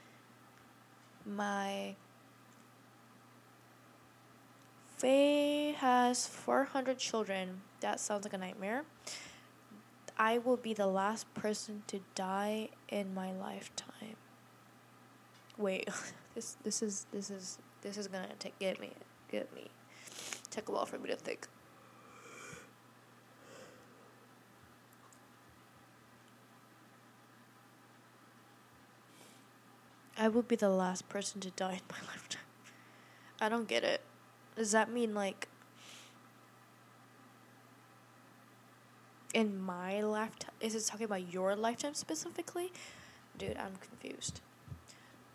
my 1.26 1.95
Faye 4.99 5.76
has 5.79 6.26
400 6.26 6.99
children. 6.99 7.61
That 7.81 8.01
sounds 8.01 8.24
like 8.24 8.33
a 8.33 8.39
nightmare. 8.39 8.83
I 10.18 10.39
will 10.39 10.57
be 10.57 10.74
the 10.74 10.89
last 10.89 11.33
person 11.35 11.85
to 11.87 12.01
die 12.16 12.70
in 12.89 13.14
my 13.14 13.31
lifetime. 13.31 14.16
Wait, 15.59 15.88
this 16.34 16.56
this 16.62 16.82
is 16.82 17.06
this 17.12 17.30
is 17.30 17.59
this 17.82 17.98
is 17.98 18.06
gonna 18.09 18.28
take 18.38 18.59
get 18.59 18.80
me 18.80 18.92
get 19.30 19.52
me. 19.54 19.66
Take 20.50 20.68
a 20.68 20.72
while 20.72 20.86
for 20.86 20.98
me 20.98 21.11
to 21.11 21.16
think. 21.16 21.46
I 30.16 30.28
will 30.28 30.42
be 30.42 30.56
the 30.56 30.68
last 30.68 31.09
person 31.09 31.40
to 31.42 31.50
die 31.50 31.74
in 31.74 31.80
my 31.90 31.98
lifetime. 32.12 32.42
I 33.40 33.48
don't 33.48 33.68
get 33.68 33.84
it. 33.84 34.00
Does 34.56 34.72
that 34.72 34.90
mean 34.90 35.14
like 35.14 35.46
in 39.32 39.61
my 39.61 40.00
lifetime? 40.00 40.54
Is 40.61 40.74
it 40.74 40.86
talking 40.86 41.04
about 41.04 41.32
your 41.32 41.54
lifetime 41.54 41.94
specifically? 41.94 42.72
Dude, 43.36 43.56
I'm 43.56 43.76
confused. 43.76 44.40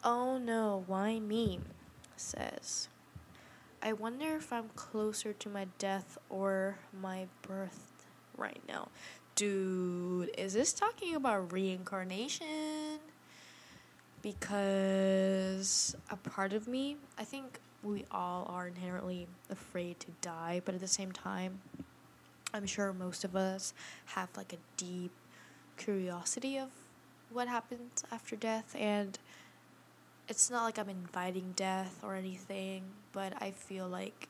Oh 0.05 0.37
no, 0.37 0.83
why 0.85 1.19
me? 1.19 1.59
Says. 2.17 2.89
I 3.81 3.93
wonder 3.93 4.35
if 4.35 4.51
I'm 4.51 4.69
closer 4.75 5.31
to 5.31 5.49
my 5.49 5.67
death 5.77 6.17
or 6.29 6.77
my 7.01 7.27
birth 7.41 8.05
right 8.37 8.61
now. 8.67 8.89
Dude, 9.35 10.29
is 10.37 10.53
this 10.53 10.73
talking 10.73 11.15
about 11.15 11.53
reincarnation? 11.53 12.99
Because 14.21 15.95
a 16.09 16.17
part 16.17 16.51
of 16.51 16.67
me, 16.67 16.97
I 17.17 17.23
think 17.23 17.59
we 17.81 18.03
all 18.11 18.45
are 18.49 18.67
inherently 18.67 19.27
afraid 19.49 20.01
to 20.01 20.07
die, 20.21 20.61
but 20.65 20.75
at 20.75 20.81
the 20.81 20.87
same 20.87 21.13
time, 21.13 21.61
I'm 22.53 22.65
sure 22.65 22.91
most 22.91 23.23
of 23.23 23.37
us 23.37 23.73
have 24.07 24.29
like 24.35 24.51
a 24.51 24.57
deep 24.75 25.11
curiosity 25.77 26.57
of 26.57 26.69
what 27.29 27.47
happens 27.47 28.03
after 28.11 28.35
death 28.35 28.75
and 28.77 29.17
it's 30.27 30.49
not 30.49 30.63
like 30.63 30.79
I'm 30.79 30.89
inviting 30.89 31.53
death 31.55 31.99
or 32.03 32.15
anything, 32.15 32.83
but 33.11 33.33
I 33.41 33.51
feel 33.51 33.87
like 33.87 34.27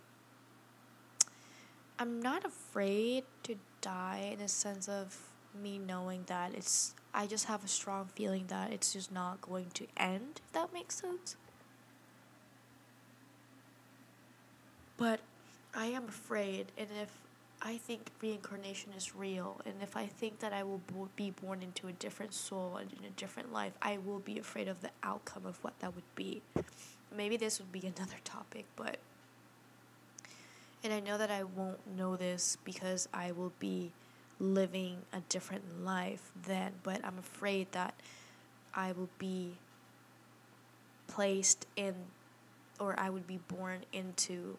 I'm 1.99 2.21
not 2.21 2.43
afraid 2.45 3.23
to 3.43 3.55
die 3.81 4.31
in 4.33 4.41
a 4.41 4.47
sense 4.47 4.89
of 4.89 5.17
me 5.61 5.77
knowing 5.77 6.23
that 6.25 6.53
it's 6.55 6.95
I 7.13 7.27
just 7.27 7.45
have 7.45 7.63
a 7.63 7.67
strong 7.67 8.09
feeling 8.15 8.45
that 8.47 8.73
it's 8.73 8.91
just 8.93 9.11
not 9.11 9.39
going 9.41 9.67
to 9.75 9.85
end, 9.95 10.41
if 10.43 10.51
that 10.53 10.73
makes 10.73 10.95
sense. 10.95 11.35
But 14.97 15.19
I 15.75 15.87
am 15.87 16.05
afraid, 16.05 16.71
and 16.75 16.87
if 17.01 17.09
I 17.65 17.77
think 17.77 18.11
reincarnation 18.21 18.91
is 18.91 19.15
real, 19.15 19.61
and 19.65 19.75
if 19.81 19.95
I 19.95 20.05
think 20.05 20.39
that 20.39 20.51
I 20.51 20.63
will 20.63 20.81
be 21.15 21.31
born 21.31 21.63
into 21.63 21.87
a 21.87 21.93
different 21.93 22.33
soul 22.33 22.75
and 22.75 22.91
in 22.91 23.05
a 23.05 23.09
different 23.11 23.53
life, 23.53 23.71
I 23.81 23.99
will 23.99 24.19
be 24.19 24.37
afraid 24.37 24.67
of 24.67 24.81
the 24.81 24.89
outcome 25.01 25.45
of 25.45 25.63
what 25.63 25.79
that 25.79 25.95
would 25.95 26.03
be. 26.13 26.41
Maybe 27.15 27.37
this 27.37 27.59
would 27.59 27.71
be 27.71 27.79
another 27.95 28.17
topic, 28.25 28.65
but. 28.75 28.97
And 30.83 30.91
I 30.91 30.99
know 30.99 31.17
that 31.17 31.31
I 31.31 31.43
won't 31.43 31.79
know 31.95 32.17
this 32.17 32.57
because 32.65 33.07
I 33.13 33.31
will 33.31 33.53
be 33.59 33.93
living 34.37 34.97
a 35.13 35.21
different 35.29 35.85
life 35.85 36.31
then, 36.45 36.73
but 36.83 36.99
I'm 37.05 37.17
afraid 37.17 37.71
that 37.71 37.93
I 38.73 38.91
will 38.91 39.09
be 39.17 39.53
placed 41.07 41.65
in, 41.77 41.95
or 42.77 42.99
I 42.99 43.09
would 43.09 43.25
be 43.25 43.39
born 43.47 43.85
into 43.93 44.57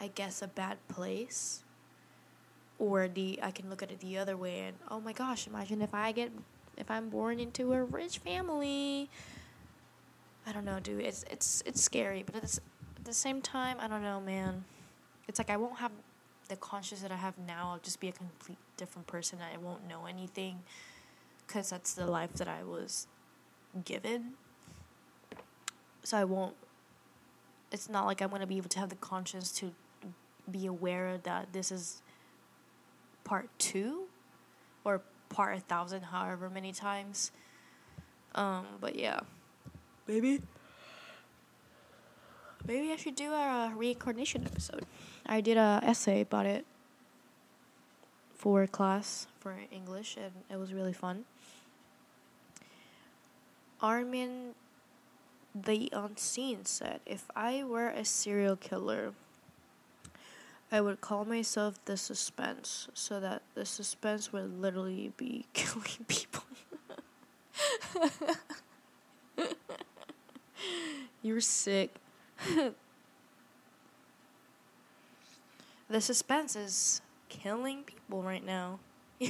I 0.00 0.08
guess 0.08 0.40
a 0.42 0.48
bad 0.48 0.78
place. 0.88 1.62
Or 2.80 3.06
the 3.06 3.38
I 3.42 3.52
can 3.52 3.70
look 3.70 3.82
at 3.82 3.92
it 3.92 4.00
the 4.00 4.18
other 4.18 4.36
way 4.36 4.60
and 4.60 4.76
oh 4.88 5.00
my 5.00 5.12
gosh, 5.12 5.46
imagine 5.46 5.82
if 5.82 5.94
I 5.94 6.10
get 6.10 6.32
if 6.80 6.90
I'm 6.90 7.10
born 7.10 7.38
into 7.38 7.72
a 7.74 7.84
rich 7.84 8.18
family. 8.18 9.08
I 10.46 10.52
don't 10.52 10.64
know, 10.64 10.80
dude. 10.80 11.02
It's 11.02 11.24
it's 11.30 11.62
it's 11.66 11.80
scary, 11.80 12.24
but 12.24 12.34
at 12.34 12.58
the, 13.04 13.12
same 13.12 13.42
time, 13.42 13.76
I 13.80 13.88
don't 13.88 14.02
know, 14.02 14.20
man. 14.20 14.64
It's 15.28 15.38
like 15.38 15.50
I 15.50 15.56
won't 15.56 15.78
have 15.78 15.92
the 16.48 16.56
conscience 16.56 17.02
that 17.02 17.12
I 17.12 17.16
have 17.16 17.36
now. 17.38 17.72
I'll 17.72 17.78
just 17.78 18.00
be 18.00 18.08
a 18.08 18.12
complete 18.12 18.58
different 18.76 19.06
person. 19.06 19.38
I 19.40 19.58
won't 19.58 19.86
know 19.86 20.06
anything 20.06 20.60
because 21.46 21.70
that's 21.70 21.94
the 21.94 22.06
life 22.06 22.32
that 22.34 22.48
I 22.48 22.62
was 22.64 23.06
given. 23.84 24.32
So 26.02 26.16
I 26.16 26.24
won't. 26.24 26.54
It's 27.70 27.88
not 27.88 28.06
like 28.06 28.22
I'm 28.22 28.30
gonna 28.30 28.46
be 28.46 28.56
able 28.56 28.70
to 28.70 28.78
have 28.78 28.88
the 28.88 28.96
conscience 28.96 29.52
to 29.52 29.72
be 30.50 30.66
aware 30.66 31.18
that 31.18 31.52
this 31.52 31.70
is 31.70 32.02
part 33.30 33.48
two 33.58 34.08
or 34.82 35.00
part 35.28 35.56
a 35.56 35.60
thousand, 35.60 36.02
however 36.02 36.50
many 36.50 36.72
times. 36.72 37.30
Um, 38.34 38.66
but 38.80 38.96
yeah, 38.96 39.20
maybe 40.08 40.42
maybe 42.66 42.90
I 42.90 42.96
should 42.96 43.14
do 43.14 43.32
a 43.32 43.72
reincarnation 43.76 44.42
episode. 44.44 44.84
I 45.24 45.40
did 45.40 45.56
a 45.56 45.78
essay 45.84 46.22
about 46.22 46.46
it 46.46 46.66
for 48.34 48.66
class 48.66 49.28
for 49.38 49.54
English, 49.70 50.16
and 50.16 50.32
it 50.50 50.58
was 50.58 50.74
really 50.74 50.92
fun. 50.92 51.24
Armin 53.80 54.56
the 55.54 55.88
Unseen 55.92 56.64
said, 56.64 56.98
If 57.06 57.26
I 57.36 57.62
were 57.62 57.90
a 57.90 58.04
serial 58.04 58.56
killer, 58.56 59.12
I 60.72 60.80
would 60.80 61.00
call 61.00 61.24
myself 61.24 61.84
the 61.84 61.96
suspense 61.96 62.88
so 62.94 63.18
that 63.18 63.42
the 63.54 63.64
suspense 63.64 64.32
would 64.32 64.60
literally 64.60 65.12
be 65.16 65.46
killing 65.52 66.04
people. 66.06 66.44
You're 71.22 71.40
sick. 71.40 71.96
the 75.88 76.00
suspense 76.00 76.56
is 76.56 77.02
killing 77.28 77.82
people 77.84 78.22
right 78.22 78.44
now. 78.44 78.78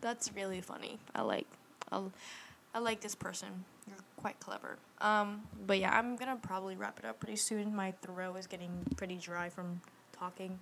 That's 0.00 0.32
really 0.34 0.60
funny. 0.60 0.98
I 1.14 1.22
like 1.22 1.46
I, 1.90 2.02
I 2.74 2.78
like 2.78 3.00
this 3.00 3.14
person. 3.14 3.64
Quite 4.20 4.38
clever. 4.38 4.76
Um, 5.00 5.42
but 5.66 5.78
yeah, 5.78 5.96
I'm 5.96 6.14
gonna 6.16 6.36
probably 6.36 6.76
wrap 6.76 6.98
it 6.98 7.06
up 7.06 7.20
pretty 7.20 7.36
soon. 7.36 7.74
My 7.74 7.92
throat 8.02 8.36
is 8.36 8.46
getting 8.46 8.70
pretty 8.96 9.16
dry 9.16 9.48
from 9.48 9.80
talking. 10.12 10.58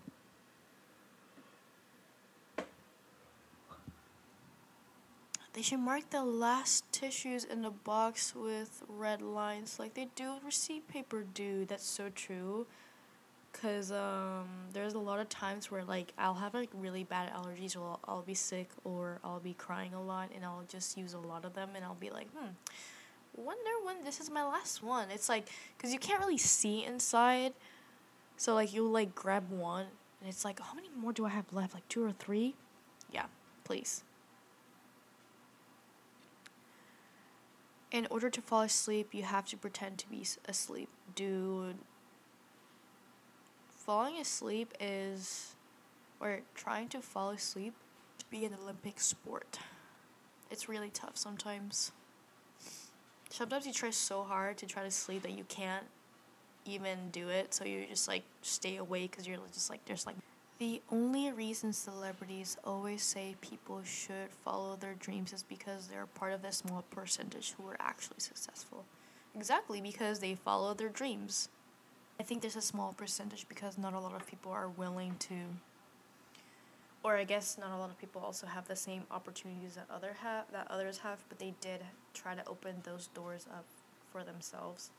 They 5.54 5.62
should 5.62 5.80
mark 5.80 6.10
the 6.10 6.22
last 6.22 6.84
tissues 6.92 7.42
in 7.42 7.62
the 7.62 7.70
box 7.70 8.32
with 8.32 8.84
red 8.86 9.20
lines 9.20 9.80
like 9.80 9.94
they 9.94 10.06
do 10.14 10.34
receipt 10.44 10.86
paper 10.86 11.24
do. 11.34 11.64
That's 11.64 11.84
so 11.84 12.10
true. 12.10 12.64
Cause 13.52 13.90
um, 13.90 14.46
there's 14.72 14.94
a 14.94 15.00
lot 15.00 15.18
of 15.18 15.28
times 15.28 15.68
where 15.68 15.82
like 15.82 16.12
I'll 16.16 16.34
have 16.34 16.54
like 16.54 16.70
really 16.72 17.02
bad 17.02 17.32
allergies, 17.32 17.76
or 17.76 17.80
I'll, 17.80 18.00
I'll 18.06 18.22
be 18.22 18.34
sick, 18.34 18.68
or 18.84 19.18
I'll 19.24 19.40
be 19.40 19.54
crying 19.54 19.94
a 19.94 20.02
lot, 20.02 20.30
and 20.32 20.44
I'll 20.44 20.64
just 20.68 20.96
use 20.96 21.12
a 21.14 21.18
lot 21.18 21.44
of 21.44 21.54
them, 21.54 21.70
and 21.74 21.84
I'll 21.84 21.94
be 21.96 22.10
like, 22.10 22.30
hmm, 22.30 22.50
wonder 23.38 23.70
when 23.84 24.04
this 24.04 24.20
is 24.20 24.30
my 24.30 24.44
last 24.44 24.82
one. 24.82 25.10
It's 25.10 25.28
like, 25.28 25.48
cause 25.78 25.92
you 25.92 25.98
can't 25.98 26.20
really 26.20 26.38
see 26.38 26.84
inside, 26.84 27.52
so 28.36 28.54
like 28.54 28.74
you'll 28.74 28.90
like 28.90 29.14
grab 29.14 29.50
one, 29.50 29.86
and 30.20 30.28
it's 30.28 30.44
like, 30.44 30.60
how 30.60 30.74
many 30.74 30.88
more 30.96 31.12
do 31.12 31.26
I 31.26 31.30
have 31.30 31.52
left? 31.52 31.74
Like 31.74 31.88
two 31.88 32.04
or 32.04 32.12
three? 32.12 32.54
Yeah, 33.12 33.26
please. 33.64 34.02
In 37.90 38.06
order 38.10 38.28
to 38.28 38.42
fall 38.42 38.62
asleep, 38.62 39.14
you 39.14 39.22
have 39.22 39.46
to 39.46 39.56
pretend 39.56 39.98
to 39.98 40.08
be 40.08 40.24
asleep, 40.46 40.90
dude 41.14 41.78
falling 43.88 44.20
asleep 44.20 44.74
is, 44.78 45.56
or 46.20 46.40
trying 46.54 46.88
to 46.88 47.00
fall 47.00 47.30
asleep 47.30 47.72
to 48.18 48.26
be 48.26 48.44
an 48.44 48.52
Olympic 48.62 49.00
sport. 49.00 49.58
It's 50.50 50.68
really 50.68 50.90
tough 50.90 51.16
sometimes. 51.16 51.90
Sometimes 53.30 53.66
you 53.66 53.72
try 53.72 53.90
so 53.90 54.22
hard 54.22 54.56
to 54.58 54.66
try 54.66 54.82
to 54.82 54.90
sleep 54.90 55.22
that 55.22 55.36
you 55.36 55.44
can't 55.48 55.84
even 56.64 57.10
do 57.12 57.28
it, 57.28 57.54
so 57.54 57.64
you 57.64 57.86
just 57.88 58.08
like 58.08 58.22
stay 58.42 58.76
awake 58.76 59.10
because 59.12 59.26
you're 59.26 59.38
just 59.52 59.70
like, 59.70 59.84
there's 59.84 60.06
like. 60.06 60.16
The 60.58 60.82
only 60.90 61.30
reason 61.30 61.72
celebrities 61.72 62.56
always 62.64 63.02
say 63.02 63.36
people 63.40 63.80
should 63.84 64.30
follow 64.44 64.74
their 64.74 64.94
dreams 64.94 65.32
is 65.32 65.44
because 65.44 65.86
they're 65.86 66.06
part 66.06 66.32
of 66.32 66.44
a 66.44 66.50
small 66.50 66.82
percentage 66.90 67.54
who 67.56 67.68
are 67.68 67.76
actually 67.78 68.18
successful. 68.18 68.84
Exactly, 69.36 69.80
because 69.80 70.18
they 70.18 70.34
follow 70.34 70.74
their 70.74 70.88
dreams. 70.88 71.48
I 72.18 72.24
think 72.24 72.42
there's 72.42 72.56
a 72.56 72.60
small 72.60 72.92
percentage 72.92 73.48
because 73.48 73.78
not 73.78 73.94
a 73.94 74.00
lot 74.00 74.14
of 74.14 74.26
people 74.26 74.50
are 74.50 74.68
willing 74.68 75.14
to, 75.20 75.34
or 77.02 77.16
I 77.16 77.24
guess 77.24 77.58
not 77.58 77.70
a 77.72 77.76
lot 77.76 77.90
of 77.90 77.98
people 77.98 78.22
also 78.24 78.46
have 78.46 78.66
the 78.66 78.76
same 78.76 79.02
opportunities 79.10 79.74
that 79.76 79.86
other 79.90 80.16
have 80.20 80.44
that 80.52 80.66
others 80.70 80.98
have, 80.98 81.24
but 81.28 81.38
they 81.38 81.54
did 81.60 81.80
try 82.14 82.34
to 82.34 82.46
open 82.48 82.76
those 82.82 83.08
doors 83.08 83.46
up 83.52 83.64
for 84.10 84.24
themselves. 84.24 84.90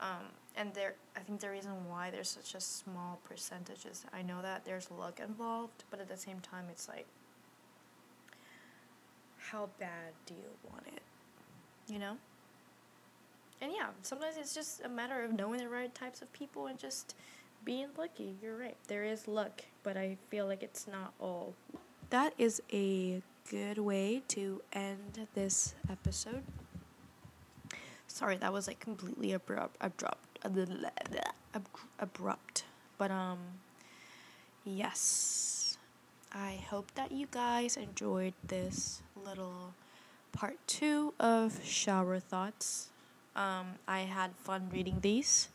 Um, 0.00 0.26
and 0.56 0.74
there, 0.74 0.94
I 1.16 1.20
think 1.20 1.40
the 1.40 1.50
reason 1.50 1.72
why 1.88 2.10
there's 2.10 2.28
such 2.28 2.54
a 2.54 2.60
small 2.60 3.20
percentage 3.24 3.86
is 3.86 4.04
I 4.12 4.22
know 4.22 4.42
that 4.42 4.64
there's 4.64 4.90
luck 4.90 5.20
involved, 5.20 5.84
but 5.90 6.00
at 6.00 6.08
the 6.08 6.16
same 6.16 6.40
time, 6.40 6.64
it's 6.70 6.88
like, 6.88 7.06
how 9.38 9.68
bad 9.78 10.12
do 10.26 10.34
you 10.34 10.70
want 10.70 10.84
it? 10.88 11.02
You 11.92 11.98
know? 11.98 12.16
And 13.60 13.72
yeah, 13.72 13.88
sometimes 14.02 14.36
it's 14.36 14.54
just 14.54 14.84
a 14.84 14.88
matter 14.88 15.22
of 15.22 15.32
knowing 15.32 15.60
the 15.60 15.68
right 15.68 15.94
types 15.94 16.22
of 16.22 16.32
people 16.32 16.66
and 16.66 16.78
just 16.78 17.14
being 17.64 17.88
lucky. 17.96 18.34
You're 18.42 18.56
right. 18.56 18.76
There 18.88 19.04
is 19.04 19.28
luck, 19.28 19.62
but 19.84 19.96
I 19.96 20.16
feel 20.30 20.46
like 20.46 20.64
it's 20.64 20.88
not 20.88 21.12
all. 21.20 21.54
That 22.10 22.34
is 22.38 22.60
a 22.72 23.22
good 23.48 23.78
way 23.78 24.22
to 24.28 24.62
end 24.72 25.28
this 25.34 25.74
episode. 25.88 26.42
Sorry, 28.08 28.36
that 28.38 28.52
was 28.52 28.66
like 28.66 28.80
completely 28.80 29.32
abrupt, 29.32 29.76
abrupt, 29.80 30.40
abrupt. 32.00 32.64
But 32.98 33.10
um, 33.10 33.38
yes, 34.64 35.78
I 36.32 36.60
hope 36.70 36.94
that 36.94 37.12
you 37.12 37.26
guys 37.30 37.76
enjoyed 37.76 38.34
this 38.46 39.02
little 39.24 39.74
part 40.32 40.56
two 40.66 41.12
of 41.20 41.60
shower 41.64 42.18
thoughts. 42.18 42.88
Um, 43.36 43.74
I 43.86 44.00
had 44.00 44.30
fun 44.36 44.70
reading 44.72 44.98
these. 45.00 45.48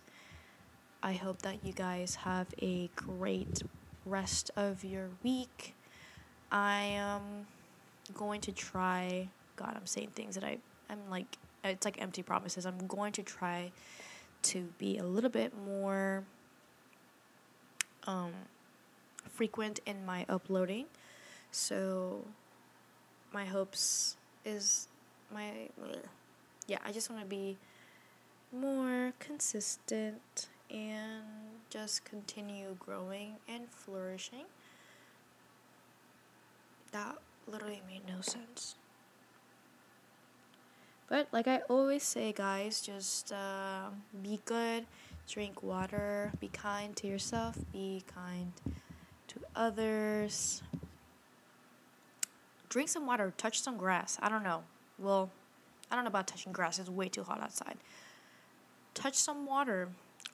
I 1.02 1.14
hope 1.14 1.42
that 1.44 1.64
you 1.64 1.72
guys 1.72 2.16
have 2.16 2.48
a 2.62 2.90
great 2.96 3.64
rest 4.10 4.52
of 4.56 4.84
your 4.84 5.10
week. 5.24 5.76
I 6.52 6.82
am 6.82 7.22
going 8.14 8.42
to 8.42 8.52
try. 8.52 9.30
God, 9.56 9.74
I'm 9.76 9.86
saying 9.86 10.10
things 10.16 10.36
that 10.36 10.44
I 10.44 10.58
I'm 10.90 11.00
like 11.10 11.38
it's 11.64 11.86
like 11.86 12.02
empty 12.02 12.24
promises. 12.24 12.66
I'm 12.66 12.88
going 12.88 13.12
to 13.14 13.24
try 13.24 13.72
to 14.42 14.70
be 14.78 14.98
a 14.98 15.04
little 15.04 15.30
bit 15.30 15.54
more 15.66 16.24
um, 18.08 18.32
frequent 19.28 19.80
in 19.86 20.06
my 20.06 20.26
uploading. 20.30 20.86
So 21.52 22.24
my 23.34 23.46
hopes 23.46 24.16
is 24.46 24.88
my 25.34 25.70
yeah, 26.68 26.78
I 26.86 26.92
just 26.92 27.10
want 27.10 27.22
to 27.22 27.28
be 27.28 27.58
more 28.52 29.14
consistent 29.20 30.48
and 30.70 31.24
just 31.70 32.06
continue 32.06 32.76
growing 32.80 33.36
and 33.48 33.70
flourishing. 33.70 34.46
That 36.92 37.18
literally 37.48 37.82
made 37.88 38.08
no 38.08 38.22
sense. 38.22 38.76
But 41.08 41.28
like 41.32 41.48
I 41.48 41.62
always 41.70 42.04
say, 42.04 42.32
guys, 42.32 42.82
just 42.82 43.32
uh, 43.32 43.90
be 44.22 44.40
good, 44.46 44.86
drink 45.28 45.64
water, 45.64 46.32
be 46.40 46.50
kind 46.50 46.96
to 46.98 47.08
yourself, 47.08 47.58
be 47.74 48.04
kind 48.14 48.54
to 49.30 49.40
others. 49.56 50.62
Drink 52.70 52.90
some 52.90 53.08
water, 53.08 53.34
touch 53.38 53.60
some 53.60 53.78
grass. 53.78 54.20
I 54.22 54.30
don't 54.30 54.44
know. 54.44 54.64
Well, 55.00 55.32
I 55.90 55.96
don't 55.96 56.04
know 56.04 56.10
about 56.10 56.28
touching 56.28 56.52
grass, 56.52 56.78
it's 56.78 56.90
way 56.90 57.10
too 57.10 57.24
hot 57.24 57.42
outside. 57.42 57.78
Touch 58.94 59.16
some 59.16 59.48
water, 59.48 59.90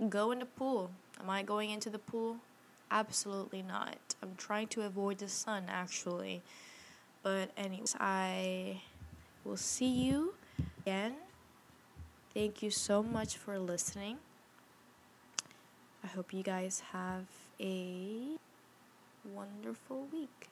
go 0.10 0.32
in 0.32 0.40
the 0.40 0.46
pool. 0.46 0.92
Am 1.20 1.30
I 1.30 1.44
going 1.44 1.70
into 1.70 1.90
the 1.90 2.00
pool? 2.00 2.38
Absolutely 2.92 3.62
not. 3.62 3.98
I'm 4.22 4.36
trying 4.38 4.68
to 4.70 4.82
avoid 4.82 5.18
the 5.20 5.28
sun 5.28 5.66
actually. 5.68 6.42
But, 7.24 7.50
anyways, 7.58 7.96
I 8.00 8.82
will 9.44 9.58
see 9.58 9.90
you 9.90 10.36
again. 10.82 11.16
Thank 12.34 12.62
you 12.62 12.70
so 12.70 13.02
much 13.02 13.38
for 13.38 13.58
listening. 13.58 14.18
I 16.04 16.08
hope 16.08 16.34
you 16.34 16.44
guys 16.44 16.84
have 16.92 17.26
a 17.60 18.38
wonderful 19.34 20.08
week. 20.14 20.50